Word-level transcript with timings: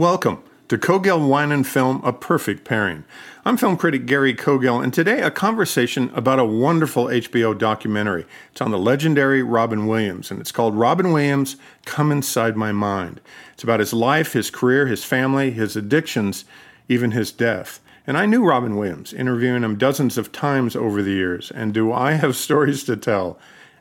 Welcome 0.00 0.42
to 0.68 0.78
Cogill 0.78 1.28
Wine 1.28 1.52
and 1.52 1.66
Film, 1.66 2.00
a 2.02 2.10
perfect 2.10 2.64
pairing. 2.64 3.04
I'm 3.44 3.58
film 3.58 3.76
critic 3.76 4.06
Gary 4.06 4.32
Cogill, 4.32 4.82
and 4.82 4.94
today 4.94 5.20
a 5.20 5.30
conversation 5.30 6.10
about 6.14 6.38
a 6.38 6.44
wonderful 6.46 7.04
HBO 7.04 7.52
documentary. 7.58 8.24
It's 8.50 8.62
on 8.62 8.70
the 8.70 8.78
legendary 8.78 9.42
Robin 9.42 9.86
Williams, 9.86 10.30
and 10.30 10.40
it's 10.40 10.52
called 10.52 10.74
Robin 10.74 11.12
Williams 11.12 11.56
Come 11.84 12.10
Inside 12.10 12.56
My 12.56 12.72
Mind. 12.72 13.20
It's 13.52 13.62
about 13.62 13.80
his 13.80 13.92
life, 13.92 14.32
his 14.32 14.48
career, 14.48 14.86
his 14.86 15.04
family, 15.04 15.50
his 15.50 15.76
addictions, 15.76 16.46
even 16.88 17.10
his 17.10 17.30
death. 17.30 17.80
And 18.06 18.16
I 18.16 18.24
knew 18.24 18.42
Robin 18.42 18.76
Williams, 18.78 19.12
interviewing 19.12 19.62
him 19.62 19.76
dozens 19.76 20.16
of 20.16 20.32
times 20.32 20.74
over 20.74 21.02
the 21.02 21.12
years, 21.12 21.50
and 21.50 21.74
do 21.74 21.92
I 21.92 22.12
have 22.12 22.36
stories 22.36 22.84
to 22.84 22.96
tell? 22.96 23.38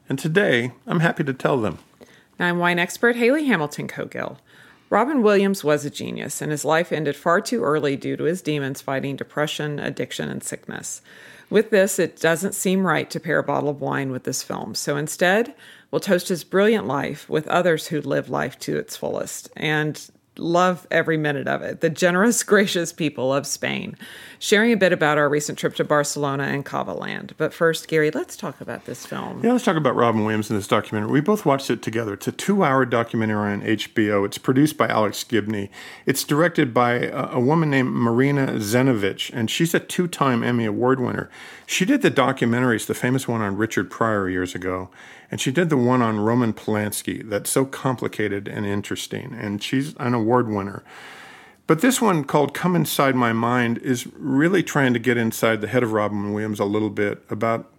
And 0.09 0.19
today, 0.19 0.73
I'm 0.85 0.99
happy 0.99 1.23
to 1.23 1.33
tell 1.33 1.61
them. 1.61 1.77
I'm 2.37 2.59
wine 2.59 2.77
expert 2.77 3.15
Haley 3.15 3.45
Hamilton 3.45 3.87
Cogill. 3.87 4.37
Robin 4.89 5.21
Williams 5.21 5.63
was 5.63 5.85
a 5.85 5.89
genius, 5.89 6.41
and 6.41 6.51
his 6.51 6.65
life 6.65 6.91
ended 6.91 7.15
far 7.15 7.41
too 7.41 7.63
early 7.63 7.95
due 7.95 8.17
to 8.17 8.23
his 8.23 8.41
demons 8.41 8.81
fighting 8.81 9.15
depression, 9.15 9.77
addiction, 9.79 10.29
and 10.29 10.43
sickness. 10.43 11.01
With 11.49 11.69
this, 11.69 11.99
it 11.99 12.19
doesn't 12.19 12.55
seem 12.55 12.85
right 12.85 13.09
to 13.09 13.19
pair 13.19 13.39
a 13.39 13.43
bottle 13.43 13.69
of 13.69 13.81
wine 13.81 14.11
with 14.11 14.23
this 14.23 14.41
film, 14.41 14.73
so 14.73 14.97
instead, 14.97 15.53
we'll 15.91 15.99
toast 15.99 16.29
his 16.29 16.43
brilliant 16.43 16.87
life 16.87 17.29
with 17.29 17.47
others 17.47 17.87
who 17.87 18.01
live 18.01 18.29
life 18.29 18.57
to 18.59 18.77
its 18.77 18.97
fullest. 18.97 19.49
And 19.55 20.09
love 20.39 20.87
every 20.89 21.17
minute 21.17 21.47
of 21.47 21.61
it. 21.61 21.81
The 21.81 21.89
generous, 21.89 22.43
gracious 22.49 22.91
people 22.93 23.33
of 23.33 23.45
Spain. 23.45 23.95
Sharing 24.39 24.71
a 24.71 24.77
bit 24.77 24.93
about 24.93 25.17
our 25.17 25.29
recent 25.29 25.57
trip 25.57 25.75
to 25.75 25.83
Barcelona 25.83 26.43
and 26.43 26.63
Cava 26.63 26.93
Land. 26.93 27.33
But 27.37 27.53
first, 27.53 27.87
Gary, 27.87 28.09
let's 28.11 28.37
talk 28.37 28.61
about 28.61 28.85
this 28.85 29.05
film. 29.05 29.43
Yeah, 29.43 29.51
let's 29.51 29.65
talk 29.65 29.75
about 29.75 29.95
Robin 29.95 30.23
Williams 30.23 30.49
in 30.49 30.55
this 30.55 30.67
documentary. 30.67 31.11
We 31.11 31.21
both 31.21 31.45
watched 31.45 31.69
it 31.69 31.81
together. 31.81 32.13
It's 32.13 32.27
a 32.27 32.31
two 32.31 32.63
hour 32.63 32.85
documentary 32.85 33.51
on 33.51 33.61
HBO. 33.61 34.25
It's 34.25 34.37
produced 34.37 34.77
by 34.77 34.87
Alex 34.87 35.23
Gibney. 35.23 35.69
It's 36.05 36.23
directed 36.23 36.73
by 36.73 36.93
a, 36.93 37.31
a 37.33 37.39
woman 37.39 37.69
named 37.69 37.91
Marina 37.91 38.53
Zenovich, 38.53 39.29
and 39.33 39.51
she's 39.51 39.73
a 39.73 39.79
two 39.79 40.07
time 40.07 40.43
Emmy 40.43 40.65
Award 40.65 40.99
winner. 40.99 41.29
She 41.65 41.85
did 41.85 42.01
the 42.01 42.09
documentaries, 42.09 42.87
the 42.87 42.95
famous 42.95 43.27
one 43.27 43.41
on 43.41 43.57
Richard 43.57 43.91
Pryor 43.91 44.29
years 44.29 44.55
ago, 44.55 44.89
and 45.31 45.39
she 45.39 45.51
did 45.51 45.69
the 45.69 45.77
one 45.77 46.01
on 46.01 46.19
Roman 46.19 46.53
Polanski 46.53 47.27
that's 47.27 47.49
so 47.49 47.65
complicated 47.65 48.47
and 48.47 48.65
interesting, 48.65 49.33
and 49.33 49.61
she's 49.61 49.95
an 49.97 50.13
award 50.13 50.49
winner. 50.49 50.83
But 51.67 51.81
this 51.81 52.01
one 52.01 52.23
called 52.23 52.55
Come 52.55 52.75
Inside 52.75 53.15
My 53.15 53.31
Mind 53.31 53.77
is 53.79 54.07
really 54.15 54.63
trying 54.63 54.93
to 54.93 54.99
get 54.99 55.17
inside 55.17 55.61
the 55.61 55.67
head 55.67 55.83
of 55.83 55.91
Robin 55.91 56.33
Williams 56.33 56.59
a 56.59 56.65
little 56.65 56.89
bit 56.89 57.23
about 57.29 57.71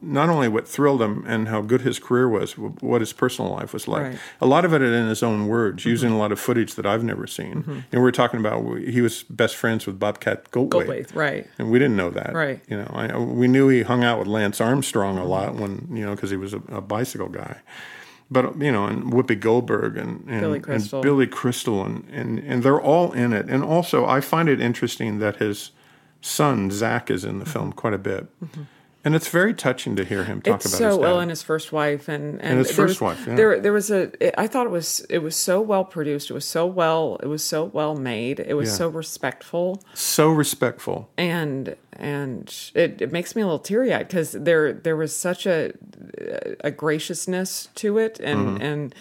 not 0.00 0.28
only 0.28 0.48
what 0.48 0.66
thrilled 0.66 1.02
him 1.02 1.24
and 1.26 1.48
how 1.48 1.60
good 1.60 1.82
his 1.82 1.98
career 1.98 2.28
was, 2.28 2.56
what 2.56 3.00
his 3.00 3.12
personal 3.12 3.50
life 3.50 3.72
was 3.72 3.86
like. 3.86 4.02
Right. 4.02 4.18
A 4.40 4.46
lot 4.46 4.64
of 4.64 4.72
it 4.72 4.82
in 4.82 5.08
his 5.08 5.22
own 5.22 5.46
words, 5.46 5.82
mm-hmm. 5.82 5.90
using 5.90 6.10
a 6.10 6.18
lot 6.18 6.32
of 6.32 6.40
footage 6.40 6.74
that 6.74 6.86
I've 6.86 7.04
never 7.04 7.26
seen. 7.26 7.62
Mm-hmm. 7.62 7.70
And 7.70 7.92
we 7.92 8.00
were 8.00 8.12
talking 8.12 8.40
about 8.40 8.78
he 8.78 9.00
was 9.00 9.22
best 9.24 9.56
friends 9.56 9.86
with 9.86 9.98
Bobcat 9.98 10.50
Goldthwait. 10.50 10.86
Goldthwait, 10.86 11.14
right. 11.14 11.46
And 11.58 11.70
we 11.70 11.78
didn't 11.78 11.96
know 11.96 12.10
that. 12.10 12.34
Right. 12.34 12.60
You 12.68 12.78
know, 12.78 12.90
I, 12.92 13.08
uh, 13.08 13.20
we 13.20 13.48
knew 13.48 13.68
he 13.68 13.82
hung 13.82 14.04
out 14.04 14.18
with 14.18 14.28
Lance 14.28 14.60
Armstrong 14.60 15.18
a 15.18 15.24
lot 15.24 15.54
when, 15.54 15.88
you 15.92 16.04
know, 16.04 16.14
because 16.14 16.30
he 16.30 16.36
was 16.36 16.54
a, 16.54 16.62
a 16.68 16.80
bicycle 16.80 17.28
guy. 17.28 17.58
But, 18.30 18.60
you 18.60 18.70
know, 18.70 18.84
and 18.84 19.12
Whoopi 19.12 19.40
Goldberg 19.40 19.96
and, 19.96 20.24
and 20.28 20.40
Billy 20.40 20.56
and 20.56 20.64
Crystal. 20.64 21.00
Billy 21.00 21.26
Crystal 21.26 21.84
and, 21.84 22.06
and, 22.10 22.38
and 22.40 22.62
they're 22.62 22.80
all 22.80 23.12
in 23.12 23.32
it. 23.32 23.46
And 23.48 23.64
also, 23.64 24.04
I 24.06 24.20
find 24.20 24.48
it 24.48 24.60
interesting 24.60 25.18
that 25.20 25.36
his 25.36 25.70
son, 26.20 26.70
Zach, 26.70 27.10
is 27.10 27.24
in 27.24 27.38
the 27.38 27.44
mm-hmm. 27.44 27.52
film 27.52 27.72
quite 27.72 27.94
a 27.94 27.98
bit. 27.98 28.26
And 29.08 29.16
it's 29.16 29.28
very 29.30 29.54
touching 29.54 29.96
to 29.96 30.04
hear 30.04 30.24
him 30.24 30.42
talk 30.42 30.56
it's 30.56 30.66
about 30.66 30.76
so 30.78 30.86
his 30.88 30.96
dad. 30.96 31.00
well 31.02 31.18
and 31.20 31.30
his 31.30 31.42
first 31.42 31.72
wife 31.72 32.08
and 32.08 32.42
and, 32.42 32.58
his 32.58 32.66
there 32.68 32.76
first 32.76 33.00
was- 33.00 33.16
wife, 33.16 33.26
yeah. 33.26 33.36
there 33.36 33.58
there 33.58 33.72
was 33.72 33.90
a 33.90 34.12
it- 34.22 34.34
I 34.36 34.46
thought 34.46 34.66
it 34.66 34.70
was 34.80 35.00
it 35.08 35.18
was 35.28 35.34
so 35.34 35.62
well 35.62 35.84
produced 35.84 36.28
it 36.30 36.34
was 36.34 36.44
so 36.44 36.66
well 36.66 37.16
it 37.22 37.26
was 37.26 37.42
so 37.42 37.64
well 37.64 37.94
made 37.96 38.38
it 38.38 38.52
was 38.54 38.68
Yeah. 38.68 38.74
so 38.76 38.88
respectful 38.88 39.82
so 39.94 40.28
respectful. 40.28 41.08
and 41.16 41.74
and 41.94 42.54
it, 42.74 43.00
it 43.00 43.10
makes 43.10 43.34
me 43.34 43.40
a 43.40 43.46
little 43.46 43.58
teary 43.70 43.94
eyed 43.94 44.08
because 44.08 44.32
there 44.32 44.74
there 44.74 44.96
was 44.96 45.16
such 45.16 45.46
a 45.46 45.72
a 46.60 46.70
graciousness 46.70 47.68
to 47.76 47.96
it 47.98 48.20
and 48.20 48.38
Mm-hmm. 48.46 48.62
and 48.62 48.94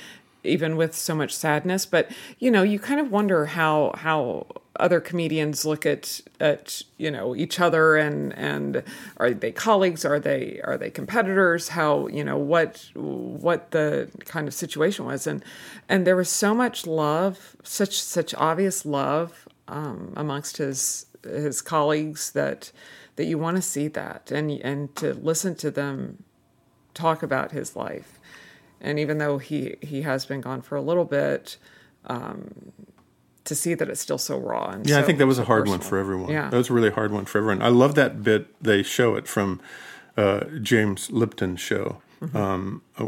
even 0.43 0.77
with 0.77 0.95
so 0.95 1.13
much 1.13 1.35
sadness 1.35 1.85
but 1.85 2.09
you 2.39 2.49
know 2.49 2.63
you 2.63 2.79
kind 2.79 2.99
of 3.01 3.11
wonder 3.11 3.47
how 3.47 3.91
how 3.95 4.45
other 4.79 4.99
comedians 4.99 5.65
look 5.65 5.85
at 5.85 6.21
at 6.39 6.81
you 6.97 7.11
know 7.11 7.35
each 7.35 7.59
other 7.59 7.95
and 7.95 8.33
and 8.37 8.83
are 9.17 9.31
they 9.31 9.51
colleagues? 9.51 10.05
Are 10.05 10.19
they 10.19 10.61
are 10.63 10.77
they 10.77 10.89
competitors? 10.89 11.69
How 11.69 12.07
you 12.07 12.23
know 12.23 12.37
what 12.37 12.89
what 12.93 13.71
the 13.71 14.09
kind 14.25 14.47
of 14.47 14.53
situation 14.53 15.05
was. 15.05 15.27
And 15.27 15.43
and 15.89 16.05
there 16.05 16.15
was 16.15 16.29
so 16.29 16.53
much 16.53 16.87
love 16.87 17.55
such 17.63 18.01
such 18.01 18.33
obvious 18.35 18.85
love 18.85 19.47
um, 19.67 20.13
amongst 20.15 20.57
his 20.57 21.07
his 21.23 21.61
colleagues 21.61 22.31
that 22.31 22.71
that 23.15 23.25
you 23.25 23.37
want 23.37 23.57
to 23.57 23.61
see 23.61 23.87
that 23.89 24.31
and 24.31 24.51
and 24.51 24.95
to 24.95 25.13
listen 25.13 25.55
to 25.55 25.71
them 25.71 26.23
talk 26.93 27.23
about 27.23 27.51
his 27.51 27.75
life. 27.75 28.19
And 28.79 28.99
even 28.99 29.17
though 29.17 29.37
he 29.37 29.75
he 29.81 30.03
has 30.03 30.25
been 30.25 30.41
gone 30.41 30.61
for 30.61 30.75
a 30.75 30.81
little 30.81 31.05
bit 31.05 31.57
um, 32.05 32.71
to 33.47 33.55
see 33.55 33.73
that 33.75 33.89
it's 33.89 34.01
still 34.01 34.17
so 34.19 34.37
raw 34.37 34.69
and 34.73 34.87
Yeah, 34.89 34.99
I 34.99 35.03
think 35.03 35.17
that 35.19 35.27
was 35.27 35.39
a 35.39 35.41
so 35.41 35.45
hard 35.51 35.67
one 35.67 35.79
for 35.79 35.97
everyone. 35.97 36.29
yeah 36.29 36.49
That 36.49 36.57
was 36.57 36.69
a 36.69 36.73
really 36.73 36.91
hard 36.91 37.11
one 37.11 37.25
for 37.25 37.37
everyone. 37.39 37.61
I 37.61 37.69
love 37.69 37.93
that 37.95 38.23
bit 38.23 38.43
they 38.61 38.83
show 38.83 39.15
it 39.19 39.27
from 39.27 39.59
uh, 40.15 40.41
James 40.61 41.09
Lipton's 41.11 41.59
show, 41.61 42.01
Mm-hmm. 42.19 42.35
um, 42.37 42.81
uh, 42.97 43.03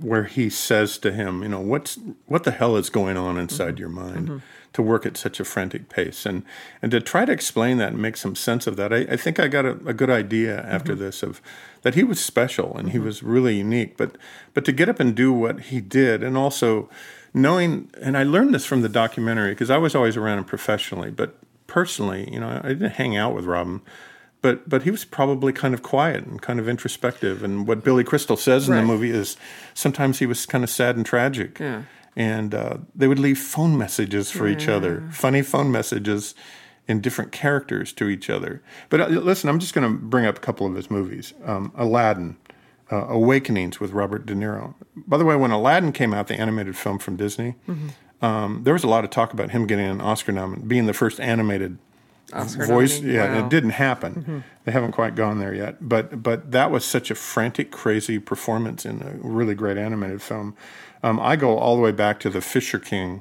where 0.00 0.24
he 0.24 0.48
says 0.48 0.96
to 1.04 1.12
him, 1.12 1.42
you 1.42 1.48
know, 1.50 1.60
what's 1.60 1.98
what 2.24 2.44
the 2.44 2.50
hell 2.60 2.74
is 2.82 2.88
going 2.88 3.18
on 3.18 3.34
Mm-hmm. 3.34 3.40
inside 3.46 3.78
your 3.78 3.90
mind 3.90 4.40
to 4.72 4.80
work 4.82 5.04
at 5.04 5.16
such 5.18 5.40
a 5.40 5.44
frantic 5.44 5.90
pace, 5.90 6.24
and 6.30 6.42
and 6.80 6.90
to 6.92 7.00
try 7.00 7.26
to 7.26 7.32
explain 7.32 7.76
that 7.78 7.92
and 7.92 8.00
make 8.00 8.16
some 8.16 8.34
sense 8.34 8.66
of 8.70 8.76
that. 8.76 8.92
I, 8.94 9.00
I 9.14 9.16
think 9.18 9.38
I 9.38 9.46
got 9.48 9.66
a, 9.66 9.72
a 9.86 9.92
good 9.92 10.08
idea 10.08 10.54
after 10.76 10.92
Mm-hmm. 10.94 11.04
this 11.04 11.22
of 11.22 11.42
that 11.82 11.94
he 11.94 12.02
was 12.04 12.18
special 12.32 12.68
and 12.78 12.92
he 12.92 12.98
was 12.98 13.22
really 13.22 13.56
unique, 13.58 13.92
but 13.98 14.16
but 14.54 14.64
to 14.64 14.72
get 14.72 14.88
up 14.88 15.00
and 15.00 15.14
do 15.14 15.34
what 15.34 15.56
he 15.70 15.78
did, 15.82 16.22
and 16.22 16.34
also 16.44 16.88
knowing, 17.34 17.90
and 18.00 18.16
I 18.16 18.22
learned 18.24 18.54
this 18.54 18.64
from 18.66 18.82
the 18.82 18.88
documentary 18.88 19.50
because 19.52 19.70
I 19.70 19.78
was 19.78 19.94
always 19.94 20.16
around 20.16 20.38
him 20.38 20.44
professionally, 20.44 21.10
but 21.10 21.36
personally, 21.66 22.28
you 22.32 22.40
know, 22.40 22.60
I 22.62 22.68
didn't 22.70 22.92
hang 22.92 23.16
out 23.16 23.34
with 23.34 23.44
Robin, 23.44 23.80
but 24.42 24.68
but 24.68 24.82
he 24.82 24.90
was 24.90 25.04
probably 25.04 25.52
kind 25.52 25.74
of 25.74 25.82
quiet 25.82 26.24
and 26.24 26.40
kind 26.40 26.58
of 26.58 26.68
introspective. 26.68 27.42
And 27.42 27.66
what 27.66 27.84
Billy 27.84 28.04
Crystal 28.04 28.36
says 28.36 28.68
in 28.68 28.74
Right. 28.74 28.80
the 28.80 28.86
movie 28.86 29.10
is 29.10 29.36
sometimes 29.74 30.18
he 30.18 30.26
was 30.26 30.46
kind 30.46 30.64
of 30.64 30.70
sad 30.70 30.96
and 30.96 31.04
tragic. 31.06 31.58
Yeah. 31.60 31.82
And 32.16 32.54
uh, 32.54 32.78
they 32.94 33.06
would 33.06 33.20
leave 33.20 33.38
phone 33.38 33.78
messages 33.78 34.30
for 34.32 34.48
each 34.48 34.66
other, 34.68 35.08
funny 35.12 35.42
phone 35.42 35.70
messages 35.70 36.34
in 36.88 37.00
different 37.00 37.30
characters 37.30 37.92
to 37.92 38.08
each 38.08 38.28
other. 38.28 38.60
But 38.88 39.00
uh, 39.00 39.06
listen, 39.06 39.48
I'm 39.48 39.60
just 39.60 39.74
going 39.74 39.88
to 39.90 39.96
bring 39.96 40.26
up 40.26 40.36
a 40.38 40.40
couple 40.40 40.66
of 40.66 40.74
his 40.74 40.90
movies. 40.90 41.32
Um, 41.44 41.70
Aladdin, 41.76 42.36
uh, 42.92 43.06
Awakenings 43.08 43.80
with 43.80 43.92
Robert 43.92 44.26
De 44.26 44.34
Niro. 44.34 44.74
By 44.96 45.16
the 45.16 45.24
way, 45.24 45.36
when 45.36 45.50
Aladdin 45.50 45.92
came 45.92 46.12
out, 46.14 46.26
the 46.28 46.34
animated 46.40 46.76
film 46.76 46.98
from 46.98 47.16
Disney, 47.16 47.54
um, 48.22 48.62
there 48.64 48.74
was 48.74 48.84
a 48.84 48.88
lot 48.88 49.04
of 49.04 49.10
talk 49.10 49.32
about 49.32 49.50
him 49.50 49.66
getting 49.66 49.86
an 49.86 50.00
Oscar 50.00 50.32
nomination, 50.32 50.68
being 50.68 50.86
the 50.86 50.92
first 50.92 51.20
animated 51.20 51.78
Oscar 52.32 52.66
voice. 52.66 52.98
nominee? 53.00 53.14
Yeah, 53.14 53.24
Wow. 53.24 53.36
Mm-hmm. 53.36 53.46
it 53.46 53.50
didn't 53.50 53.70
happen. 53.70 54.44
They 54.64 54.72
haven't 54.72 54.92
quite 54.92 55.14
gone 55.14 55.38
there 55.38 55.54
yet. 55.54 55.76
But 55.80 56.22
but 56.22 56.50
that 56.52 56.70
was 56.70 56.84
such 56.84 57.10
a 57.10 57.14
frantic, 57.14 57.70
crazy 57.70 58.18
performance 58.18 58.84
in 58.84 59.02
a 59.02 59.12
really 59.26 59.54
great 59.54 59.76
animated 59.78 60.20
film. 60.22 60.54
Um, 61.02 61.18
I 61.18 61.36
go 61.36 61.56
all 61.58 61.76
the 61.76 61.82
way 61.82 61.92
back 61.92 62.20
to 62.20 62.30
the 62.30 62.42
Fisher 62.42 62.78
King, 62.78 63.18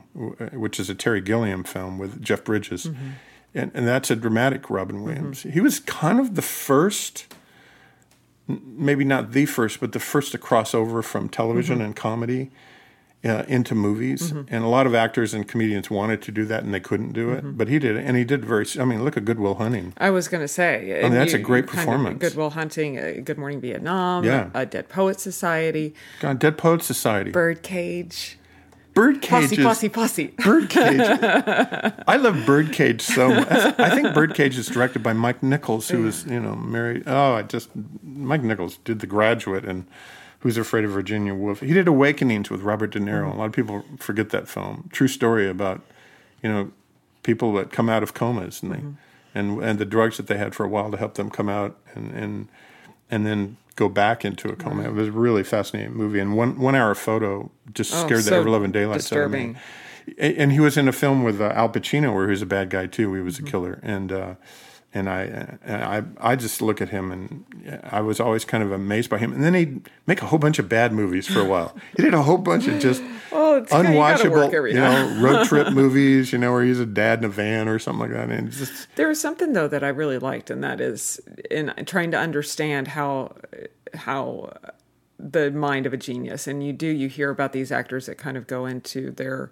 which 0.52 0.80
is 0.82 0.90
a 0.90 0.96
Terry 0.96 1.22
Gilliam 1.22 1.64
film 1.64 1.98
with 1.98 2.22
Jeff 2.22 2.44
Bridges, 2.44 2.86
Mm-hmm. 2.88 3.08
and, 3.56 3.72
and 3.74 3.88
that's 3.88 4.12
a 4.12 4.18
dramatic 4.18 4.70
Robin 4.70 5.02
Williams. 5.02 5.44
He 5.44 5.62
was 5.62 5.80
kind 5.80 6.20
of 6.20 6.36
the 6.36 6.42
first 6.42 7.34
maybe 8.50 9.04
not 9.06 9.32
the 9.32 9.46
first, 9.46 9.80
but 9.80 9.92
the 9.92 10.00
first 10.00 10.32
to 10.34 10.38
cross 10.38 10.74
over 10.74 11.02
from 11.02 11.30
television 11.30 11.78
Mm-hmm. 11.78 11.86
and 11.86 11.96
comedy 11.96 12.52
uh, 13.24 13.44
into 13.50 13.76
movies. 13.76 14.32
And 14.32 14.64
a 14.64 14.68
lot 14.68 14.88
of 14.88 14.96
actors 14.96 15.34
and 15.34 15.46
comedians 15.48 15.90
wanted 15.92 16.22
to 16.24 16.32
do 16.32 16.46
that, 16.46 16.64
and 16.64 16.74
they 16.74 16.80
couldn't 16.80 17.12
do 17.14 17.28
Mm-hmm. 17.28 17.50
it. 17.50 17.58
But 17.58 17.68
he 17.68 17.78
did 17.78 17.98
it, 17.98 18.06
and 18.06 18.16
he 18.18 18.24
did 18.24 18.44
very. 18.46 18.66
I 18.80 18.86
mean, 18.86 19.04
look 19.04 19.18
at 19.18 19.26
Good 19.26 19.40
Will 19.40 19.56
Hunting. 19.56 19.94
I 19.98 20.10
was 20.10 20.28
going 20.28 20.42
to 20.42 20.48
say. 20.48 21.00
mean, 21.04 21.12
that's 21.14 21.34
you- 21.34 21.40
a 21.40 21.42
great 21.42 21.66
you 21.66 21.68
kind 21.68 21.80
of- 21.80 21.86
performance. 21.86 22.20
Good 22.22 22.36
Will 22.36 22.50
Hunting, 22.52 22.98
uh, 22.98 23.14
Good 23.24 23.38
Morning 23.38 23.60
Vietnam, 23.62 24.24
Yeah. 24.24 24.50
a 24.54 24.66
Dead 24.66 24.90
Poet 24.90 25.20
Society, 25.20 25.94
God, 26.22 26.40
Dead 26.40 26.58
Poets 26.58 26.86
Society, 26.88 27.32
Birdcage, 27.32 28.39
Birdcage 29.00 29.30
Posse, 29.30 29.58
Posse, 29.58 29.90
Posse. 29.90 30.28
Birdcage. 30.44 31.00
I 32.08 32.18
love 32.18 32.46
Birdcage 32.46 33.02
so 33.02 33.30
much. 33.30 33.50
I 33.50 33.90
think 33.96 34.14
Birdcage 34.14 34.58
is 34.58 34.68
directed 34.68 35.02
by 35.02 35.14
Mike 35.14 35.42
Nichols, 35.42 35.88
who 35.88 36.04
was, 36.04 36.26
you 36.26 36.40
know, 36.40 36.56
married. 36.56 37.04
Oh, 37.08 37.34
I 37.36 37.44
just 37.44 37.70
Mike 38.04 38.44
Nichols 38.44 38.78
did 38.84 39.00
The 39.00 39.08
Graduate 39.08 39.64
and 39.64 39.86
Who's 40.40 40.58
Afraid 40.58 40.84
of 40.84 40.92
Virginia 40.92 41.34
Woolf. 41.34 41.62
He 41.62 41.74
did 41.74 41.88
Awakenings 41.88 42.50
with 42.50 42.62
Robert 42.62 42.92
De 42.92 43.00
Niro. 43.00 43.34
A 43.34 43.38
lot 43.38 43.46
of 43.46 43.54
people 43.54 43.86
forget 43.98 44.32
that 44.32 44.50
film. 44.50 44.90
True 44.92 45.08
story 45.08 45.50
about, 45.50 45.82
you 46.44 46.50
know, 46.50 46.72
people 47.24 47.54
that 47.54 47.72
come 47.72 47.88
out 47.88 48.04
of 48.04 48.14
comas 48.14 48.62
and 48.62 48.72
they 48.74 48.82
and 49.34 49.64
and 49.64 49.80
the 49.80 49.86
drugs 49.86 50.18
that 50.18 50.28
they 50.28 50.38
had 50.38 50.54
for 50.54 50.66
a 50.66 50.70
while 50.70 50.92
to 50.92 50.98
help 50.98 51.14
them 51.14 51.30
come 51.30 51.48
out 51.48 51.78
and 51.94 52.12
and 52.12 52.48
and 53.10 53.26
then 53.26 53.58
go 53.80 53.90
back 53.90 54.26
into 54.26 54.50
a 54.50 54.56
coma. 54.56 54.84
It 54.84 54.94
was 54.94 55.08
a 55.08 55.12
really 55.12 55.44
fascinating 55.44 55.94
movie. 55.96 56.20
And 56.20 56.36
one 56.36 56.60
one 56.60 56.76
hour 56.76 56.94
photo 56.96 57.50
just 57.74 57.94
Oh, 57.94 58.06
scared 58.06 58.24
the 58.26 58.36
ever 58.36 58.50
loving 58.50 58.72
daylights 58.72 59.12
out 59.14 59.20
of 59.20 59.32
me. 59.32 59.56
and 60.18 60.52
he 60.52 60.60
was 60.60 60.76
in 60.78 60.88
a 60.88 60.92
film 60.92 61.24
with 61.24 61.40
uh, 61.40 61.46
Al 61.62 61.70
Pacino 61.70 62.14
where 62.14 62.26
he 62.26 62.32
was 62.32 62.42
a 62.42 62.46
bad 62.58 62.70
guy 62.70 62.86
too. 62.88 63.14
He 63.14 63.22
was 63.22 63.38
Mm-hmm. 63.38 63.48
a 63.48 63.52
killer, 63.52 63.80
and 63.82 64.12
uh, 64.12 64.34
and 64.94 65.10
I 65.10 65.58
and 65.64 65.84
I 65.84 66.32
I 66.32 66.36
just 66.36 66.62
look 66.62 66.82
at 66.82 66.90
him 66.90 67.12
and 67.12 67.82
I 67.84 68.02
was 68.02 68.20
always 68.20 68.44
kind 68.46 68.64
of 68.64 68.72
amazed 68.72 69.10
by 69.10 69.18
him. 69.20 69.34
And 69.34 69.44
then 69.44 69.54
he'd 69.54 69.90
make 70.08 70.22
a 70.22 70.26
whole 70.26 70.40
bunch 70.40 70.58
of 70.60 70.68
bad 70.68 70.92
movies 70.94 71.28
for 71.28 71.40
a 71.40 71.46
while. 71.46 71.76
He 71.96 72.04
did 72.04 72.14
a 72.14 72.24
whole 72.24 72.38
bunch 72.38 72.68
of 72.68 72.80
just 72.80 73.02
kinda- 73.02 73.68
you 73.92 73.96
unwatchable, 73.96 74.74
you 74.74 74.80
know, 74.80 75.20
road 75.22 75.46
trip 75.46 75.72
movies. 75.74 76.32
You 76.32 76.40
know, 76.40 76.52
where 76.52 76.64
he's 76.64 76.80
a 76.80 76.86
dad 76.86 77.20
in 77.20 77.26
a 77.26 77.30
van 77.30 77.68
or 77.68 77.78
something 77.78 78.02
like 78.10 78.12
that. 78.12 78.30
And 78.30 78.52
just 78.52 78.88
There 78.96 79.08
was 79.08 79.22
something 79.22 79.54
though 79.54 79.68
that 79.68 79.84
I 79.84 79.90
really 79.90 80.18
liked, 80.18 80.50
and 80.50 80.64
that 80.64 80.82
is 80.82 81.20
in 81.52 81.72
trying 81.86 82.12
to 82.12 82.18
understand 82.18 82.88
how 82.90 83.36
how 83.94 84.54
the 85.20 85.52
mind 85.52 85.86
of 85.86 85.94
a 85.94 85.98
genius. 85.98 86.48
And 86.48 86.66
you 86.66 86.74
do 86.74 86.88
you 86.88 87.10
hear 87.10 87.30
about 87.30 87.54
these 87.54 87.72
actors 87.72 88.06
that 88.08 88.18
kind 88.18 88.38
of 88.38 88.48
go 88.48 88.66
into 88.66 89.12
their 89.12 89.52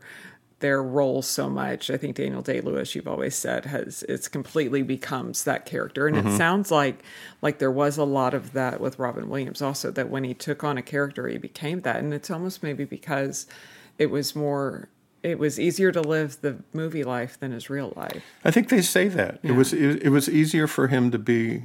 their 0.59 0.81
role 0.81 1.21
so 1.21 1.49
much. 1.49 1.89
I 1.91 1.97
think 1.97 2.15
Daniel 2.15 2.41
Day 2.41 2.61
Lewis, 2.61 2.95
you've 2.95 3.07
always 3.07 3.35
said, 3.35 3.65
has 3.65 4.03
it's 4.09 4.27
completely 4.27 4.81
becomes 4.81 5.43
that 5.43 5.65
character, 5.65 6.07
and 6.07 6.17
Mm-hmm. 6.17 6.29
it 6.29 6.37
sounds 6.37 6.71
like 6.71 7.03
like 7.41 7.59
there 7.59 7.71
was 7.71 7.97
a 7.97 8.03
lot 8.03 8.33
of 8.33 8.53
that 8.53 8.79
with 8.81 8.97
Robin 8.99 9.29
Williams 9.29 9.61
also. 9.61 9.91
That 9.91 10.09
when 10.09 10.23
he 10.23 10.33
took 10.33 10.63
on 10.63 10.77
a 10.77 10.81
character, 10.81 11.27
he 11.27 11.37
became 11.37 11.81
that, 11.81 11.97
and 11.97 12.13
it's 12.13 12.31
almost 12.31 12.63
maybe 12.63 12.85
because 12.85 13.45
it 13.97 14.07
was 14.09 14.35
more. 14.35 14.89
It 15.23 15.39
was 15.39 15.59
easier 15.59 15.91
to 15.91 16.01
live 16.01 16.37
the 16.41 16.57
movie 16.73 17.03
life 17.03 17.39
than 17.39 17.51
his 17.51 17.69
real 17.69 17.91
life. 17.95 18.23
I 18.45 18.51
think 18.51 18.69
they 18.69 18.81
say 18.81 19.07
that 19.09 19.39
it 19.43 19.51
was 19.53 19.73
it, 19.73 20.01
it 20.03 20.09
was 20.09 20.29
easier 20.29 20.67
for 20.67 20.87
him 20.87 21.11
to 21.11 21.17
be 21.19 21.63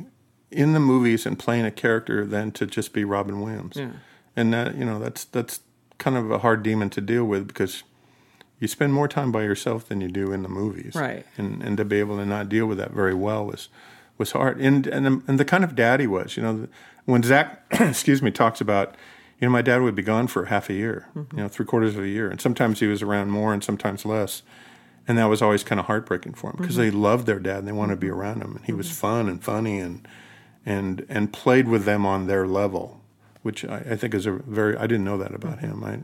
in 0.50 0.72
the 0.72 0.80
movies 0.80 1.24
and 1.26 1.38
playing 1.38 1.64
a 1.64 1.70
character 1.70 2.26
than 2.26 2.50
to 2.52 2.66
just 2.66 2.92
be 2.92 3.04
Robin 3.04 3.40
Williams. 3.40 3.76
Yeah. 3.76 3.92
And 4.36 4.52
that 4.52 4.74
you 4.76 4.84
know 4.84 4.98
that's 4.98 5.24
that's 5.24 5.60
kind 5.98 6.16
of 6.16 6.30
a 6.30 6.38
hard 6.38 6.62
demon 6.62 6.90
to 6.90 7.00
deal 7.00 7.24
with 7.24 7.46
because 7.46 7.84
you 8.62 8.68
spend 8.68 8.94
more 8.94 9.08
time 9.08 9.32
by 9.32 9.42
yourself 9.42 9.88
than 9.88 10.00
you 10.00 10.08
do 10.08 10.32
in 10.32 10.42
the 10.42 10.48
movies. 10.48 10.94
Right. 10.94 11.26
And 11.36 11.62
and 11.62 11.76
to 11.76 11.84
be 11.84 11.98
able 12.00 12.16
to 12.16 12.24
not 12.24 12.48
deal 12.48 12.66
with 12.66 12.78
that 12.78 12.92
very 12.92 13.14
well 13.14 13.44
was 13.44 13.68
was 14.18 14.32
hard. 14.32 14.60
And 14.60 14.86
and 14.86 15.22
and 15.26 15.38
the 15.40 15.44
kind 15.44 15.64
of 15.64 15.74
dad 15.74 16.00
he 16.00 16.06
was, 16.06 16.36
you 16.36 16.42
know, 16.42 16.68
when 17.04 17.22
Zach, 17.22 17.64
excuse 17.72 18.22
me, 18.22 18.30
talks 18.30 18.60
about. 18.60 18.94
You 19.40 19.48
know, 19.48 19.52
my 19.52 19.62
dad 19.62 19.82
would 19.82 19.96
be 19.96 20.02
gone 20.04 20.28
for 20.28 20.44
half 20.44 20.70
a 20.70 20.72
year, 20.72 21.08
Mm-hmm. 21.16 21.36
you 21.36 21.42
know, 21.42 21.48
three 21.48 21.66
quarters 21.66 21.96
of 21.96 22.04
a 22.04 22.08
year, 22.08 22.30
and 22.30 22.40
sometimes 22.40 22.78
he 22.78 22.86
was 22.86 23.02
around 23.02 23.30
more, 23.30 23.52
and 23.52 23.64
sometimes 23.64 24.06
less 24.06 24.44
and 25.08 25.18
that 25.18 25.24
was 25.26 25.42
always 25.42 25.64
kind 25.64 25.80
of 25.80 25.86
heartbreaking 25.86 26.34
for 26.34 26.50
them 26.50 26.58
because 26.60 26.76
mm-hmm. 26.76 26.84
they 26.84 26.90
loved 26.90 27.26
their 27.26 27.38
dad 27.38 27.58
and 27.58 27.68
they 27.68 27.72
wanted 27.72 27.94
to 27.94 28.00
be 28.00 28.06
mm-hmm. 28.06 28.20
around 28.20 28.42
him 28.42 28.56
and 28.56 28.64
he 28.64 28.72
was 28.72 28.86
mm-hmm. 28.86 28.96
fun 28.96 29.28
and 29.28 29.42
funny 29.42 29.78
and 29.78 30.06
and 30.64 31.04
and 31.08 31.32
played 31.32 31.68
with 31.68 31.84
them 31.84 32.06
on 32.06 32.26
their 32.26 32.46
level 32.46 33.00
which 33.42 33.64
I, 33.64 33.78
I 33.90 33.96
think 33.96 34.14
is 34.14 34.26
a 34.26 34.32
very 34.32 34.76
I 34.76 34.86
didn't 34.86 35.04
know 35.04 35.18
that 35.18 35.34
about 35.34 35.60
him 35.60 35.82
I 35.84 35.98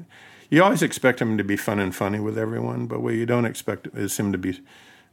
you 0.51 0.63
always 0.63 0.83
expect 0.83 1.21
him 1.21 1.37
to 1.39 1.45
be 1.45 1.57
fun 1.57 1.79
and 1.79 1.95
funny 1.95 2.21
with 2.21 2.39
everyone 2.39 2.87
but 2.87 3.01
what 3.01 3.15
you 3.15 3.27
don't 3.27 3.45
expect 3.45 3.87
is 3.95 4.17
him 4.19 4.33
to 4.33 4.39
be 4.39 4.61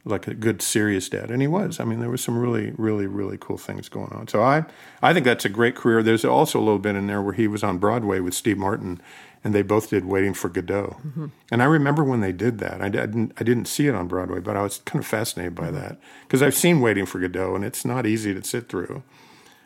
like 0.04 0.28
a 0.28 0.34
good 0.34 0.62
serious 0.62 1.08
dad 1.08 1.30
and 1.30 1.42
he 1.42 1.48
was 1.48 1.80
I 1.80 1.84
mean 1.84 2.00
there 2.00 2.10
was 2.10 2.22
some 2.22 2.38
really 2.38 2.72
really 2.76 3.06
really 3.06 3.36
cool 3.38 3.58
things 3.58 3.88
going 3.88 4.12
on 4.12 4.28
so 4.28 4.42
I 4.42 4.64
I 5.02 5.12
think 5.12 5.24
that's 5.24 5.44
a 5.44 5.50
great 5.50 5.74
career 5.74 6.02
there's 6.02 6.24
also 6.24 6.58
a 6.58 6.62
little 6.62 6.78
bit 6.78 6.94
in 6.94 7.06
there 7.06 7.22
where 7.22 7.34
he 7.34 7.48
was 7.48 7.64
on 7.64 7.78
Broadway 7.78 8.20
with 8.20 8.34
Steve 8.34 8.58
Martin 8.58 9.00
and 9.46 9.54
they 9.54 9.62
both 9.62 9.90
did 9.90 10.04
Waiting 10.04 10.34
for 10.34 10.48
Godot. 10.48 10.96
Mm-hmm. 11.06 11.26
And 11.52 11.62
I 11.62 11.66
remember 11.66 12.02
when 12.02 12.20
they 12.20 12.32
did 12.32 12.58
that. 12.58 12.82
I 12.82 12.88
didn't 12.88 13.32
I 13.36 13.44
didn't 13.44 13.66
see 13.66 13.86
it 13.86 13.94
on 13.94 14.08
Broadway, 14.08 14.40
but 14.40 14.56
I 14.56 14.62
was 14.62 14.78
kind 14.78 14.98
of 14.98 15.06
fascinated 15.06 15.54
by 15.54 15.66
mm-hmm. 15.66 15.76
that 15.76 16.00
because 16.22 16.42
I've 16.42 16.56
seen 16.56 16.80
Waiting 16.80 17.06
for 17.06 17.20
Godot, 17.20 17.54
and 17.54 17.64
it's 17.64 17.84
not 17.84 18.06
easy 18.06 18.34
to 18.34 18.42
sit 18.42 18.68
through. 18.68 19.04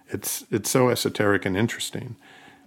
It's 0.08 0.44
it's 0.50 0.69
so 0.69 0.90
esoteric 0.90 1.46
and 1.46 1.56
interesting. 1.56 2.16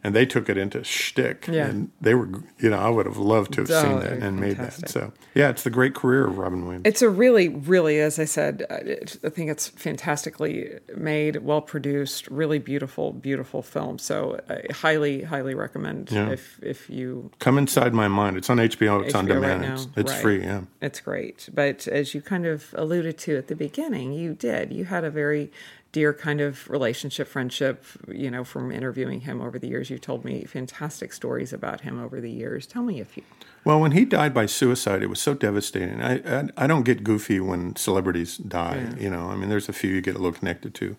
And 0.05 0.13
they 0.13 0.25
took 0.25 0.49
it 0.49 0.57
into 0.57 0.83
shtick, 0.83 1.47
Yeah. 1.49 1.67
and 1.67 1.89
they 2.01 2.13
were, 2.13 2.27
you 2.59 2.69
know, 2.69 2.77
I 2.77 2.89
would 2.89 3.05
have 3.05 3.15
loved 3.17 3.53
to 3.53 3.61
have 3.61 3.71
Oh, 3.71 3.81
seen 3.81 3.99
that 4.01 4.11
and 4.21 4.37
made 4.37 4.57
that. 4.57 4.89
So, 4.89 5.13
yeah, 5.33 5.49
it's 5.49 5.63
the 5.63 5.69
great 5.69 5.95
career 5.95 6.27
of 6.27 6.37
Robin 6.37 6.63
Williams. 6.65 6.83
It's 6.85 7.01
a 7.01 7.09
really, 7.09 7.47
really, 7.47 7.99
as 8.01 8.19
I 8.19 8.25
said, 8.25 8.65
uh, 8.69 8.79
I 9.25 9.29
think 9.29 9.49
it's 9.49 9.69
fantastically 9.69 10.77
made, 10.95 11.37
well 11.37 11.61
produced, 11.61 12.27
really 12.27 12.59
beautiful, 12.59 13.13
beautiful 13.13 13.61
film. 13.61 13.97
So 13.97 14.39
I 14.49 14.63
highly, 14.73 15.21
highly 15.23 15.55
recommend 15.55 16.11
Yeah. 16.11 16.29
if 16.31 16.59
if 16.61 16.89
you 16.89 17.31
Come 17.39 17.57
inside 17.57 17.93
my 17.93 18.07
mind. 18.09 18.35
It's 18.37 18.49
on 18.49 18.57
HBO. 18.59 18.99
It's 19.05 19.15
on 19.15 19.25
HBO 19.25 19.35
right 19.35 19.41
demand. 19.41 19.61
now. 19.61 19.73
it's 19.75 19.87
it's 19.95 20.11
Right. 20.11 20.21
free. 20.21 20.41
Yeah. 20.41 20.61
It's 20.81 20.99
great. 20.99 21.47
But 21.53 21.87
as 21.87 22.13
you 22.13 22.21
kind 22.21 22.45
of 22.45 22.73
alluded 22.77 23.17
to 23.19 23.37
at 23.37 23.47
the 23.47 23.55
beginning, 23.55 24.11
you 24.13 24.33
did. 24.33 24.73
You 24.73 24.83
had 24.85 25.03
a 25.05 25.09
very 25.09 25.49
dear 25.93 26.13
kind 26.13 26.41
of 26.41 26.69
relationship, 26.69 27.27
friendship, 27.27 27.85
you 28.09 28.29
know, 28.29 28.43
from 28.43 28.71
interviewing 28.71 29.21
him 29.21 29.39
over 29.39 29.57
the 29.57 29.67
years. 29.67 29.89
You've 29.89 30.01
told 30.01 30.25
me 30.25 30.43
fantastic 30.43 31.13
stories 31.13 31.53
about 31.53 31.81
him 31.81 32.03
over 32.03 32.19
the 32.19 32.31
years. 32.31 32.67
Tell 32.67 32.83
me 32.83 32.99
a 32.99 33.05
few. 33.05 33.23
Well, 33.63 33.79
when 33.79 33.91
he 33.91 34.03
died 34.03 34.33
by 34.33 34.47
suicide, 34.47 35.01
it 35.01 35.07
was 35.07 35.21
so 35.21 35.33
devastating. 35.33 36.01
I 36.01 36.15
I, 36.15 36.49
I 36.57 36.67
don't 36.67 36.83
get 36.83 37.05
goofy 37.05 37.39
when 37.39 37.77
celebrities 37.77 38.37
die. 38.37 38.95
You 38.99 39.09
know, 39.09 39.29
I 39.29 39.35
mean, 39.35 39.49
there's 39.49 39.69
a 39.69 39.73
few 39.73 39.91
you 39.91 40.01
get 40.01 40.15
a 40.15 40.17
little 40.17 40.37
connected 40.37 40.73
to, 40.75 40.97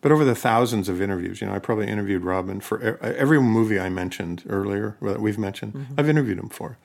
but 0.00 0.12
over 0.12 0.24
the 0.24 0.36
thousands 0.36 0.88
of 0.88 1.02
interviews, 1.02 1.40
you 1.40 1.48
know, 1.48 1.54
I 1.54 1.58
probably 1.58 1.88
interviewed 1.88 2.22
Robin 2.22 2.60
for 2.60 2.98
every 3.02 3.40
movie 3.40 3.80
I 3.80 3.88
mentioned 3.88 4.44
earlier 4.48 4.96
that 5.02 5.20
we've 5.20 5.38
mentioned. 5.38 5.74
Mm-hmm. 5.74 5.94
I've 5.98 6.08
interviewed 6.08 6.38
him 6.38 6.48
for, 6.48 6.78